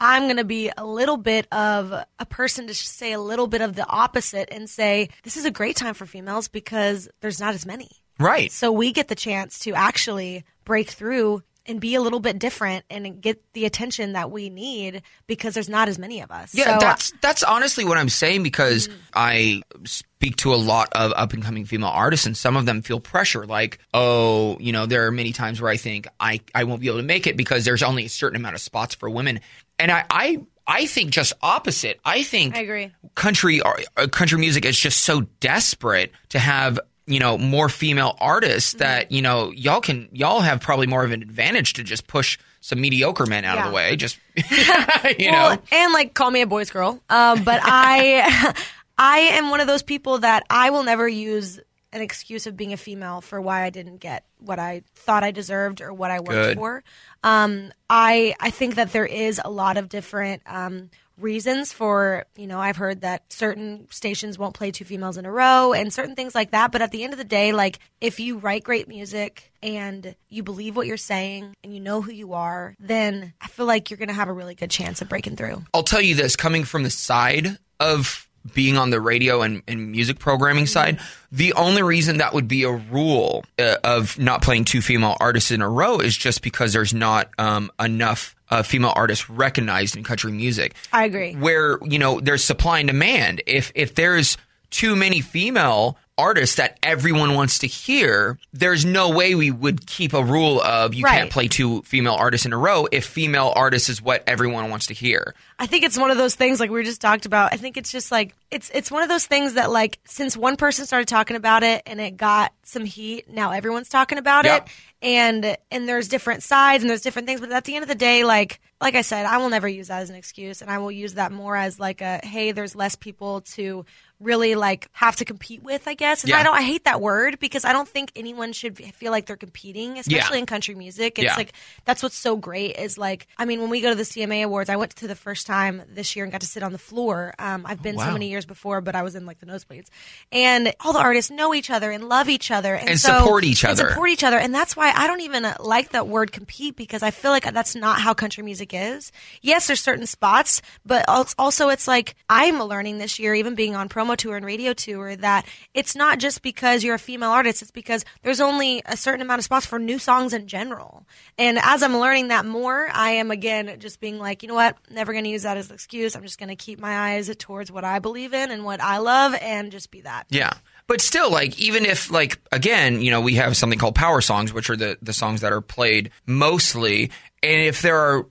I'm 0.00 0.24
going 0.24 0.36
to 0.36 0.44
be 0.44 0.70
a 0.76 0.84
little 0.84 1.16
bit 1.16 1.46
of 1.52 1.92
a 2.18 2.26
person 2.26 2.66
to 2.68 2.74
say 2.74 3.12
a 3.12 3.20
little 3.20 3.46
bit 3.46 3.60
of 3.60 3.74
the 3.74 3.86
opposite 3.86 4.48
and 4.52 4.70
say 4.70 5.08
this 5.24 5.36
is 5.36 5.44
a 5.44 5.50
great 5.50 5.76
time 5.76 5.94
for 5.94 6.06
females 6.06 6.48
because 6.48 7.08
there's 7.20 7.40
not 7.40 7.54
as 7.54 7.66
many. 7.66 7.90
Right. 8.18 8.50
So 8.50 8.72
we 8.72 8.92
get 8.92 9.08
the 9.08 9.14
chance 9.14 9.60
to 9.60 9.74
actually 9.74 10.44
break 10.64 10.90
through 10.90 11.42
and 11.68 11.80
be 11.80 11.94
a 11.94 12.00
little 12.00 12.20
bit 12.20 12.38
different 12.38 12.84
and 12.90 13.20
get 13.20 13.40
the 13.52 13.66
attention 13.66 14.14
that 14.14 14.30
we 14.30 14.50
need 14.50 15.02
because 15.26 15.54
there's 15.54 15.68
not 15.68 15.88
as 15.88 15.98
many 15.98 16.22
of 16.22 16.30
us. 16.30 16.54
Yeah, 16.54 16.78
so, 16.78 16.80
that's 16.80 17.12
that's 17.20 17.42
honestly 17.42 17.84
what 17.84 17.98
I'm 17.98 18.08
saying 18.08 18.42
because 18.42 18.88
mm-hmm. 18.88 18.98
I 19.14 19.62
speak 19.84 20.36
to 20.36 20.54
a 20.54 20.56
lot 20.56 20.88
of 20.92 21.12
up 21.14 21.32
and 21.32 21.42
coming 21.42 21.64
female 21.64 21.90
artists 21.90 22.26
and 22.26 22.36
some 22.36 22.56
of 22.56 22.66
them 22.66 22.82
feel 22.82 22.98
pressure 22.98 23.46
like, 23.46 23.78
oh, 23.94 24.56
you 24.58 24.72
know, 24.72 24.86
there 24.86 25.06
are 25.06 25.12
many 25.12 25.32
times 25.32 25.60
where 25.60 25.70
I 25.70 25.76
think 25.76 26.08
I, 26.18 26.40
I 26.54 26.64
won't 26.64 26.80
be 26.80 26.88
able 26.88 26.98
to 26.98 27.04
make 27.04 27.26
it 27.26 27.36
because 27.36 27.64
there's 27.64 27.82
only 27.82 28.06
a 28.06 28.08
certain 28.08 28.36
amount 28.36 28.54
of 28.54 28.60
spots 28.60 28.94
for 28.94 29.08
women. 29.10 29.40
And 29.78 29.92
I, 29.92 30.04
I 30.10 30.40
I 30.68 30.84
think 30.84 31.10
just 31.10 31.32
opposite. 31.40 31.98
I 32.04 32.22
think 32.22 32.54
I 32.54 32.60
agree. 32.60 32.92
Country 33.14 33.62
uh, 33.62 34.06
country 34.08 34.38
music 34.38 34.66
is 34.66 34.78
just 34.78 35.02
so 35.02 35.22
desperate 35.40 36.12
to 36.28 36.38
have 36.38 36.78
you 37.08 37.18
know 37.18 37.38
more 37.38 37.68
female 37.68 38.16
artists 38.20 38.74
mm-hmm. 38.74 38.80
that 38.80 39.10
you 39.10 39.22
know 39.22 39.50
y'all 39.50 39.80
can 39.80 40.08
y'all 40.12 40.40
have 40.40 40.60
probably 40.60 40.86
more 40.86 41.04
of 41.04 41.10
an 41.10 41.22
advantage 41.22 41.72
to 41.72 41.82
just 41.82 42.06
push 42.06 42.38
some 42.60 42.80
mediocre 42.80 43.26
men 43.26 43.44
out 43.44 43.56
yeah. 43.56 43.64
of 43.64 43.70
the 43.70 43.74
way 43.74 43.96
just 43.96 44.18
you 44.36 45.30
well, 45.30 45.56
know 45.56 45.62
and 45.72 45.92
like 45.92 46.14
call 46.14 46.30
me 46.30 46.42
a 46.42 46.46
boys 46.46 46.70
girl 46.70 47.00
um, 47.08 47.42
but 47.42 47.60
i 47.64 48.54
i 48.98 49.18
am 49.18 49.50
one 49.50 49.60
of 49.60 49.66
those 49.66 49.82
people 49.82 50.18
that 50.18 50.44
i 50.50 50.70
will 50.70 50.82
never 50.82 51.08
use 51.08 51.58
an 51.92 52.00
excuse 52.00 52.46
of 52.46 52.56
being 52.56 52.72
a 52.72 52.76
female 52.76 53.20
for 53.20 53.40
why 53.40 53.62
i 53.62 53.70
didn't 53.70 53.98
get 53.98 54.24
what 54.38 54.58
i 54.58 54.82
thought 54.94 55.24
i 55.24 55.30
deserved 55.30 55.80
or 55.80 55.92
what 55.92 56.10
i 56.10 56.20
worked 56.20 56.30
Good. 56.30 56.56
for 56.56 56.84
um, 57.22 57.72
i 57.88 58.34
i 58.40 58.50
think 58.50 58.76
that 58.76 58.92
there 58.92 59.06
is 59.06 59.40
a 59.44 59.50
lot 59.50 59.76
of 59.76 59.88
different 59.88 60.42
um, 60.46 60.90
reasons 61.18 61.72
for, 61.72 62.24
you 62.36 62.46
know, 62.46 62.58
I've 62.58 62.76
heard 62.76 63.02
that 63.02 63.32
certain 63.32 63.86
stations 63.90 64.38
won't 64.38 64.54
play 64.54 64.70
two 64.70 64.84
females 64.84 65.16
in 65.16 65.26
a 65.26 65.30
row 65.30 65.72
and 65.72 65.92
certain 65.92 66.14
things 66.14 66.34
like 66.34 66.52
that. 66.52 66.72
But 66.72 66.82
at 66.82 66.90
the 66.90 67.04
end 67.04 67.12
of 67.12 67.18
the 67.18 67.24
day, 67.24 67.52
like 67.52 67.78
if 68.00 68.20
you 68.20 68.38
write 68.38 68.64
great 68.64 68.88
music 68.88 69.52
and 69.62 70.14
you 70.28 70.42
believe 70.42 70.76
what 70.76 70.86
you're 70.86 70.96
saying 70.96 71.54
and 71.62 71.74
you 71.74 71.80
know 71.80 72.00
who 72.00 72.12
you 72.12 72.34
are, 72.34 72.74
then 72.78 73.32
I 73.40 73.48
feel 73.48 73.66
like 73.66 73.90
you're 73.90 73.98
going 73.98 74.08
to 74.08 74.14
have 74.14 74.28
a 74.28 74.32
really 74.32 74.54
good 74.54 74.70
chance 74.70 75.02
of 75.02 75.08
breaking 75.08 75.36
through. 75.36 75.64
I'll 75.74 75.82
tell 75.82 76.00
you 76.00 76.14
this 76.14 76.36
coming 76.36 76.64
from 76.64 76.82
the 76.82 76.90
side 76.90 77.58
of 77.80 78.27
being 78.54 78.76
on 78.76 78.90
the 78.90 79.00
radio 79.00 79.42
and, 79.42 79.62
and 79.68 79.90
music 79.92 80.18
programming 80.18 80.66
side, 80.66 80.98
the 81.30 81.52
only 81.54 81.82
reason 81.82 82.18
that 82.18 82.34
would 82.34 82.48
be 82.48 82.62
a 82.64 82.72
rule 82.72 83.44
uh, 83.58 83.76
of 83.84 84.18
not 84.18 84.42
playing 84.42 84.64
two 84.64 84.80
female 84.80 85.16
artists 85.20 85.50
in 85.50 85.62
a 85.62 85.68
row 85.68 85.98
is 85.98 86.16
just 86.16 86.42
because 86.42 86.72
there's 86.72 86.94
not 86.94 87.28
um, 87.38 87.70
enough 87.80 88.34
uh, 88.50 88.62
female 88.62 88.92
artists 88.96 89.28
recognized 89.28 89.96
in 89.96 90.04
country 90.04 90.32
music. 90.32 90.74
I 90.92 91.04
agree. 91.04 91.34
Where 91.34 91.78
you 91.84 91.98
know 91.98 92.20
there's 92.20 92.44
supply 92.44 92.78
and 92.80 92.88
demand. 92.88 93.42
If 93.46 93.72
if 93.74 93.94
there's 93.94 94.36
too 94.70 94.96
many 94.96 95.20
female 95.20 95.98
artists 96.18 96.56
that 96.56 96.78
everyone 96.82 97.34
wants 97.34 97.60
to 97.60 97.66
hear, 97.66 98.38
there's 98.52 98.84
no 98.84 99.10
way 99.10 99.34
we 99.34 99.50
would 99.50 99.86
keep 99.86 100.12
a 100.12 100.22
rule 100.22 100.60
of 100.60 100.92
you 100.92 101.04
right. 101.04 101.18
can't 101.18 101.30
play 101.30 101.48
two 101.48 101.82
female 101.82 102.14
artists 102.14 102.44
in 102.44 102.52
a 102.52 102.58
row 102.58 102.86
if 102.90 103.06
female 103.06 103.52
artists 103.54 103.88
is 103.88 104.02
what 104.02 104.24
everyone 104.26 104.68
wants 104.68 104.86
to 104.86 104.94
hear. 104.94 105.34
I 105.58 105.66
think 105.66 105.84
it's 105.84 105.96
one 105.96 106.10
of 106.10 106.16
those 106.16 106.34
things 106.34 106.60
like 106.60 106.70
we 106.70 106.82
just 106.82 107.00
talked 107.00 107.24
about. 107.24 107.52
I 107.52 107.56
think 107.56 107.76
it's 107.76 107.92
just 107.92 108.10
like 108.10 108.34
it's 108.50 108.70
it's 108.74 108.90
one 108.90 109.02
of 109.02 109.08
those 109.08 109.26
things 109.26 109.54
that 109.54 109.70
like 109.70 109.98
since 110.04 110.36
one 110.36 110.56
person 110.56 110.84
started 110.84 111.08
talking 111.08 111.36
about 111.36 111.62
it 111.62 111.82
and 111.86 112.00
it 112.00 112.16
got 112.16 112.52
some 112.64 112.84
heat, 112.84 113.30
now 113.30 113.52
everyone's 113.52 113.88
talking 113.88 114.18
about 114.18 114.44
yep. 114.44 114.66
it 114.66 114.72
and 115.00 115.56
and 115.70 115.88
there's 115.88 116.08
different 116.08 116.42
sides 116.42 116.82
and 116.82 116.90
there's 116.90 117.02
different 117.02 117.28
things, 117.28 117.40
but 117.40 117.52
at 117.52 117.64
the 117.64 117.76
end 117.76 117.82
of 117.82 117.88
the 117.88 117.94
day 117.94 118.24
like 118.24 118.60
like 118.80 118.94
I 118.94 119.02
said, 119.02 119.26
I 119.26 119.38
will 119.38 119.50
never 119.50 119.66
use 119.66 119.88
that 119.88 120.02
as 120.02 120.10
an 120.10 120.16
excuse 120.16 120.62
and 120.62 120.70
I 120.70 120.78
will 120.78 120.92
use 120.92 121.14
that 121.14 121.32
more 121.32 121.56
as 121.56 121.80
like 121.80 122.00
a 122.00 122.20
hey, 122.22 122.52
there's 122.52 122.74
less 122.74 122.94
people 122.94 123.42
to 123.42 123.84
really 124.20 124.54
like 124.54 124.88
have 124.92 125.16
to 125.16 125.24
compete 125.24 125.62
with, 125.62 125.86
I 125.86 125.94
guess. 125.94 126.22
And 126.22 126.30
yeah. 126.30 126.38
I 126.38 126.42
don't 126.42 126.54
I 126.54 126.62
hate 126.62 126.84
that 126.84 127.00
word 127.00 127.38
because 127.38 127.64
I 127.64 127.72
don't 127.72 127.88
think 127.88 128.12
anyone 128.16 128.52
should 128.52 128.76
feel 128.94 129.12
like 129.12 129.26
they're 129.26 129.36
competing, 129.36 129.98
especially 129.98 130.38
yeah. 130.38 130.40
in 130.40 130.46
country 130.46 130.74
music. 130.74 131.18
It's 131.18 131.26
yeah. 131.26 131.36
like 131.36 131.52
that's 131.84 132.02
what's 132.02 132.16
so 132.16 132.36
great 132.36 132.76
is 132.76 132.98
like 132.98 133.26
I 133.36 133.44
mean 133.44 133.60
when 133.60 133.70
we 133.70 133.80
go 133.80 133.90
to 133.90 133.94
the 133.94 134.02
CMA 134.02 134.44
awards, 134.44 134.70
I 134.70 134.76
went 134.76 134.96
to 134.96 135.06
the 135.06 135.14
first 135.14 135.46
time 135.46 135.82
this 135.92 136.16
year 136.16 136.24
and 136.24 136.32
got 136.32 136.40
to 136.40 136.46
sit 136.46 136.62
on 136.62 136.72
the 136.72 136.78
floor. 136.78 137.34
Um, 137.38 137.64
I've 137.64 137.82
been 137.82 137.96
wow. 137.96 138.06
so 138.06 138.12
many 138.12 138.28
years 138.28 138.44
before, 138.44 138.80
but 138.80 138.94
I 138.94 139.02
was 139.02 139.14
in 139.14 139.26
like 139.26 139.38
the 139.38 139.46
nosebleeds. 139.46 139.88
And 140.32 140.74
all 140.80 140.92
the 140.92 141.00
artists 141.00 141.30
know 141.30 141.54
each 141.54 141.70
other 141.70 141.90
and 141.90 142.08
love 142.08 142.28
each 142.28 142.50
other 142.50 142.74
and, 142.74 142.88
and 142.88 143.00
so, 143.00 143.18
support 143.18 143.44
each 143.44 143.64
other. 143.64 143.90
support 143.90 144.10
each 144.10 144.24
other. 144.24 144.38
And 144.38 144.54
that's 144.54 144.76
why 144.76 144.92
I 144.94 145.06
don't 145.06 145.20
even 145.20 145.46
like 145.60 145.90
that 145.90 146.08
word 146.08 146.32
compete 146.32 146.76
because 146.76 147.02
I 147.02 147.10
feel 147.10 147.30
like 147.30 147.44
that's 147.52 147.76
not 147.76 148.00
how 148.00 148.14
country 148.14 148.42
music 148.42 148.72
is. 148.74 149.12
Yes, 149.42 149.68
there's 149.68 149.80
certain 149.80 150.06
spots, 150.06 150.60
but 150.84 151.04
also 151.08 151.68
it's 151.68 151.86
like 151.86 152.16
I'm 152.28 152.60
learning 152.62 152.98
this 152.98 153.18
year, 153.18 153.34
even 153.34 153.54
being 153.54 153.76
on 153.76 153.88
promo 153.88 154.07
promo 154.08 154.16
tour 154.16 154.36
and 154.36 154.46
radio 154.46 154.72
tour 154.72 155.16
that 155.16 155.46
it's 155.74 155.94
not 155.94 156.18
just 156.18 156.42
because 156.42 156.82
you're 156.82 156.94
a 156.94 156.98
female 156.98 157.30
artist, 157.30 157.62
it's 157.62 157.70
because 157.70 158.04
there's 158.22 158.40
only 158.40 158.82
a 158.86 158.96
certain 158.96 159.20
amount 159.20 159.38
of 159.38 159.44
spots 159.44 159.66
for 159.66 159.78
new 159.78 159.98
songs 159.98 160.32
in 160.32 160.46
general. 160.46 161.06
And 161.36 161.58
as 161.62 161.82
I'm 161.82 161.96
learning 161.96 162.28
that 162.28 162.46
more, 162.46 162.88
I 162.92 163.12
am 163.12 163.30
again 163.30 163.78
just 163.78 164.00
being 164.00 164.18
like, 164.18 164.42
you 164.42 164.48
know 164.48 164.54
what, 164.54 164.76
never 164.90 165.12
going 165.12 165.24
to 165.24 165.30
use 165.30 165.42
that 165.42 165.56
as 165.56 165.68
an 165.68 165.74
excuse. 165.74 166.16
I'm 166.16 166.22
just 166.22 166.38
going 166.38 166.48
to 166.48 166.56
keep 166.56 166.80
my 166.80 167.14
eyes 167.14 167.34
towards 167.38 167.70
what 167.70 167.84
I 167.84 167.98
believe 167.98 168.34
in 168.34 168.50
and 168.50 168.64
what 168.64 168.80
I 168.80 168.98
love 168.98 169.34
and 169.40 169.70
just 169.70 169.90
be 169.90 170.02
that. 170.02 170.26
Yeah. 170.30 170.52
But 170.86 171.00
still, 171.02 171.30
like, 171.30 171.58
even 171.58 171.84
if, 171.84 172.10
like, 172.10 172.40
again, 172.50 173.02
you 173.02 173.10
know, 173.10 173.20
we 173.20 173.34
have 173.34 173.56
something 173.56 173.78
called 173.78 173.94
power 173.94 174.22
songs, 174.22 174.54
which 174.54 174.70
are 174.70 174.76
the, 174.76 174.96
the 175.02 175.12
songs 175.12 175.42
that 175.42 175.52
are 175.52 175.60
played 175.60 176.10
mostly. 176.24 177.10
And 177.42 177.62
if 177.62 177.82
there 177.82 177.98
are 177.98 178.26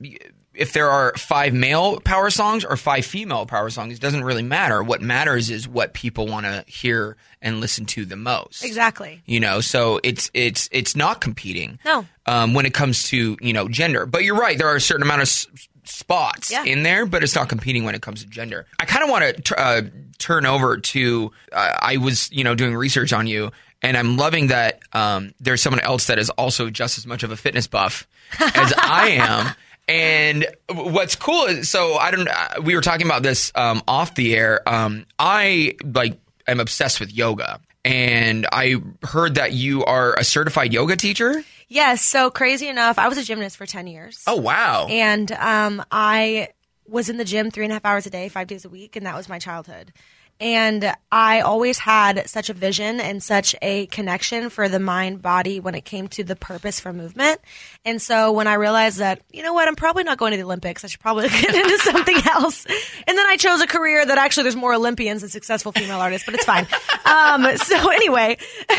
if 0.58 0.74
there 0.74 0.90
are 0.90 1.14
five 1.18 1.54
male 1.54 2.00
power 2.00 2.30
songs 2.30 2.66
or 2.66 2.76
five 2.76 3.06
female 3.06 3.46
power 3.46 3.70
songs, 3.70 3.94
it 3.94 4.02
doesn't 4.02 4.24
really 4.24 4.44
matter. 4.44 4.82
What 4.84 5.02
matters 5.02 5.50
is 5.50 5.68
what 5.68 5.94
people 5.94 6.28
want 6.28 6.46
to 6.46 6.64
hear 6.68 7.16
and 7.42 7.60
listen 7.60 7.86
to 7.86 8.06
the 8.06 8.16
most. 8.16 8.66
Exactly. 8.66 9.22
You 9.26 9.40
know, 9.40 9.62
so 9.62 10.00
it's 10.04 10.32
it's 10.34 10.68
it's 10.72 10.96
not 10.96 11.22
competing. 11.22 11.80
No. 11.86 12.06
Um, 12.26 12.54
when 12.54 12.66
it 12.66 12.74
comes 12.74 13.04
to 13.10 13.38
you 13.40 13.54
know 13.54 13.68
gender, 13.68 14.06
but 14.06 14.24
you're 14.24 14.38
right. 14.38 14.58
There 14.58 14.68
are 14.68 14.76
a 14.76 14.82
certain 14.82 15.04
amount 15.04 15.22
of 15.22 15.28
s- 15.28 15.48
spots 15.84 16.52
yeah. 16.52 16.64
in 16.64 16.84
there, 16.84 17.06
but 17.06 17.24
it's 17.24 17.36
not 17.36 17.50
competing 17.50 17.84
when 17.84 17.96
it 17.96 18.02
comes 18.02 18.24
to 18.24 18.30
gender. 18.30 18.66
I 18.80 18.86
kind 18.86 19.04
of 19.04 19.10
want 19.10 19.46
to 19.46 19.60
uh, 19.60 19.82
turn 20.18 20.46
over 20.46 20.78
to. 20.78 21.32
Uh, 21.52 21.78
I 21.80 21.98
was 21.98 22.32
you 22.32 22.44
know 22.44 22.56
doing 22.56 22.76
research 22.76 23.14
on 23.14 23.28
you. 23.28 23.52
And 23.82 23.96
I'm 23.96 24.18
loving 24.18 24.48
that 24.48 24.80
um, 24.94 25.34
there's 25.40 25.62
someone 25.62 25.82
else 25.82 26.08
that 26.08 26.18
is 26.18 26.30
also 26.32 26.70
just 26.70 26.98
as 26.98 27.06
much 27.06 27.24
of 27.24 27.32
a 27.32 27.38
fitness 27.38 27.68
buff 27.68 28.08
as 28.40 28.74
I 28.78 29.10
am. 29.20 29.56
And 29.88 30.48
what's 30.70 31.16
cool 31.16 31.46
is, 31.46 31.70
so 31.70 31.96
I 31.96 32.12
don't. 32.12 32.28
Uh, 32.28 32.62
we 32.62 32.76
were 32.76 32.82
talking 32.82 33.06
about 33.06 33.24
this 33.24 33.54
um, 33.56 33.82
off 33.88 34.16
the 34.16 34.36
air. 34.36 34.68
Um, 34.68 35.06
I 35.18 35.76
like 35.84 36.20
am 36.46 36.60
obsessed 36.60 37.00
with 37.00 37.14
yoga, 37.14 37.62
and 37.86 38.46
I 38.52 38.76
heard 39.04 39.36
that 39.36 39.54
you 39.54 39.86
are 39.86 40.14
a 40.16 40.26
certified 40.26 40.74
yoga 40.74 40.98
teacher. 40.98 41.42
Yes. 41.70 42.04
So 42.04 42.30
crazy 42.30 42.68
enough, 42.68 43.00
I 43.00 43.08
was 43.08 43.18
a 43.18 43.24
gymnast 43.24 43.56
for 43.56 43.66
ten 43.66 43.88
years. 43.88 44.24
Oh 44.28 44.36
wow! 44.36 44.88
And 44.90 45.32
um, 45.32 45.82
I 45.90 46.50
was 46.86 47.08
in 47.08 47.16
the 47.16 47.26
gym 47.26 47.50
three 47.50 47.64
and 47.64 47.72
a 47.72 47.76
half 47.76 47.86
hours 47.86 48.06
a 48.06 48.10
day, 48.10 48.28
five 48.28 48.48
days 48.48 48.66
a 48.66 48.70
week, 48.70 48.98
and 48.98 49.06
that 49.06 49.16
was 49.16 49.30
my 49.30 49.40
childhood. 49.40 49.94
And 50.40 50.94
I 51.12 51.42
always 51.42 51.80
had 51.80 52.30
such 52.30 52.50
a 52.50 52.54
vision 52.54 53.00
and 53.00 53.24
such 53.24 53.56
a 53.62 53.88
connection 53.88 54.50
for 54.50 54.70
the 54.70 54.80
mind 54.80 55.22
body 55.22 55.60
when 55.60 55.74
it 55.74 55.84
came 55.84 56.08
to 56.10 56.24
the 56.24 56.36
purpose 56.36 56.80
for 56.80 56.94
movement. 56.94 57.42
And 57.86 58.02
so 58.02 58.32
when 58.32 58.46
I 58.48 58.54
realized 58.54 59.00
that, 59.00 59.22
you 59.32 59.42
know 59.42 59.54
what, 59.54 59.68
I'm 59.68 59.76
probably 59.76 60.04
not 60.04 60.18
going 60.18 60.32
to 60.32 60.38
the 60.38 60.44
Olympics, 60.44 60.84
I 60.84 60.88
should 60.88 61.00
probably 61.00 61.30
get 61.30 61.56
into 61.56 61.78
something 61.80 62.18
else. 62.28 62.66
And 63.08 63.18
then 63.18 63.26
I 63.26 63.38
chose 63.38 63.62
a 63.62 63.68
career 63.68 64.06
that 64.06 64.18
actually 64.18 64.44
there's 64.44 64.56
more 64.56 64.74
Olympians 64.74 65.22
than 65.22 65.30
successful 65.30 65.72
female 65.72 66.00
artists, 66.00 66.26
but 66.26 66.36
it's 66.36 66.46
fine. 66.46 66.68
Um, 67.06 67.58
so 67.58 67.90
anyway, 67.90 68.38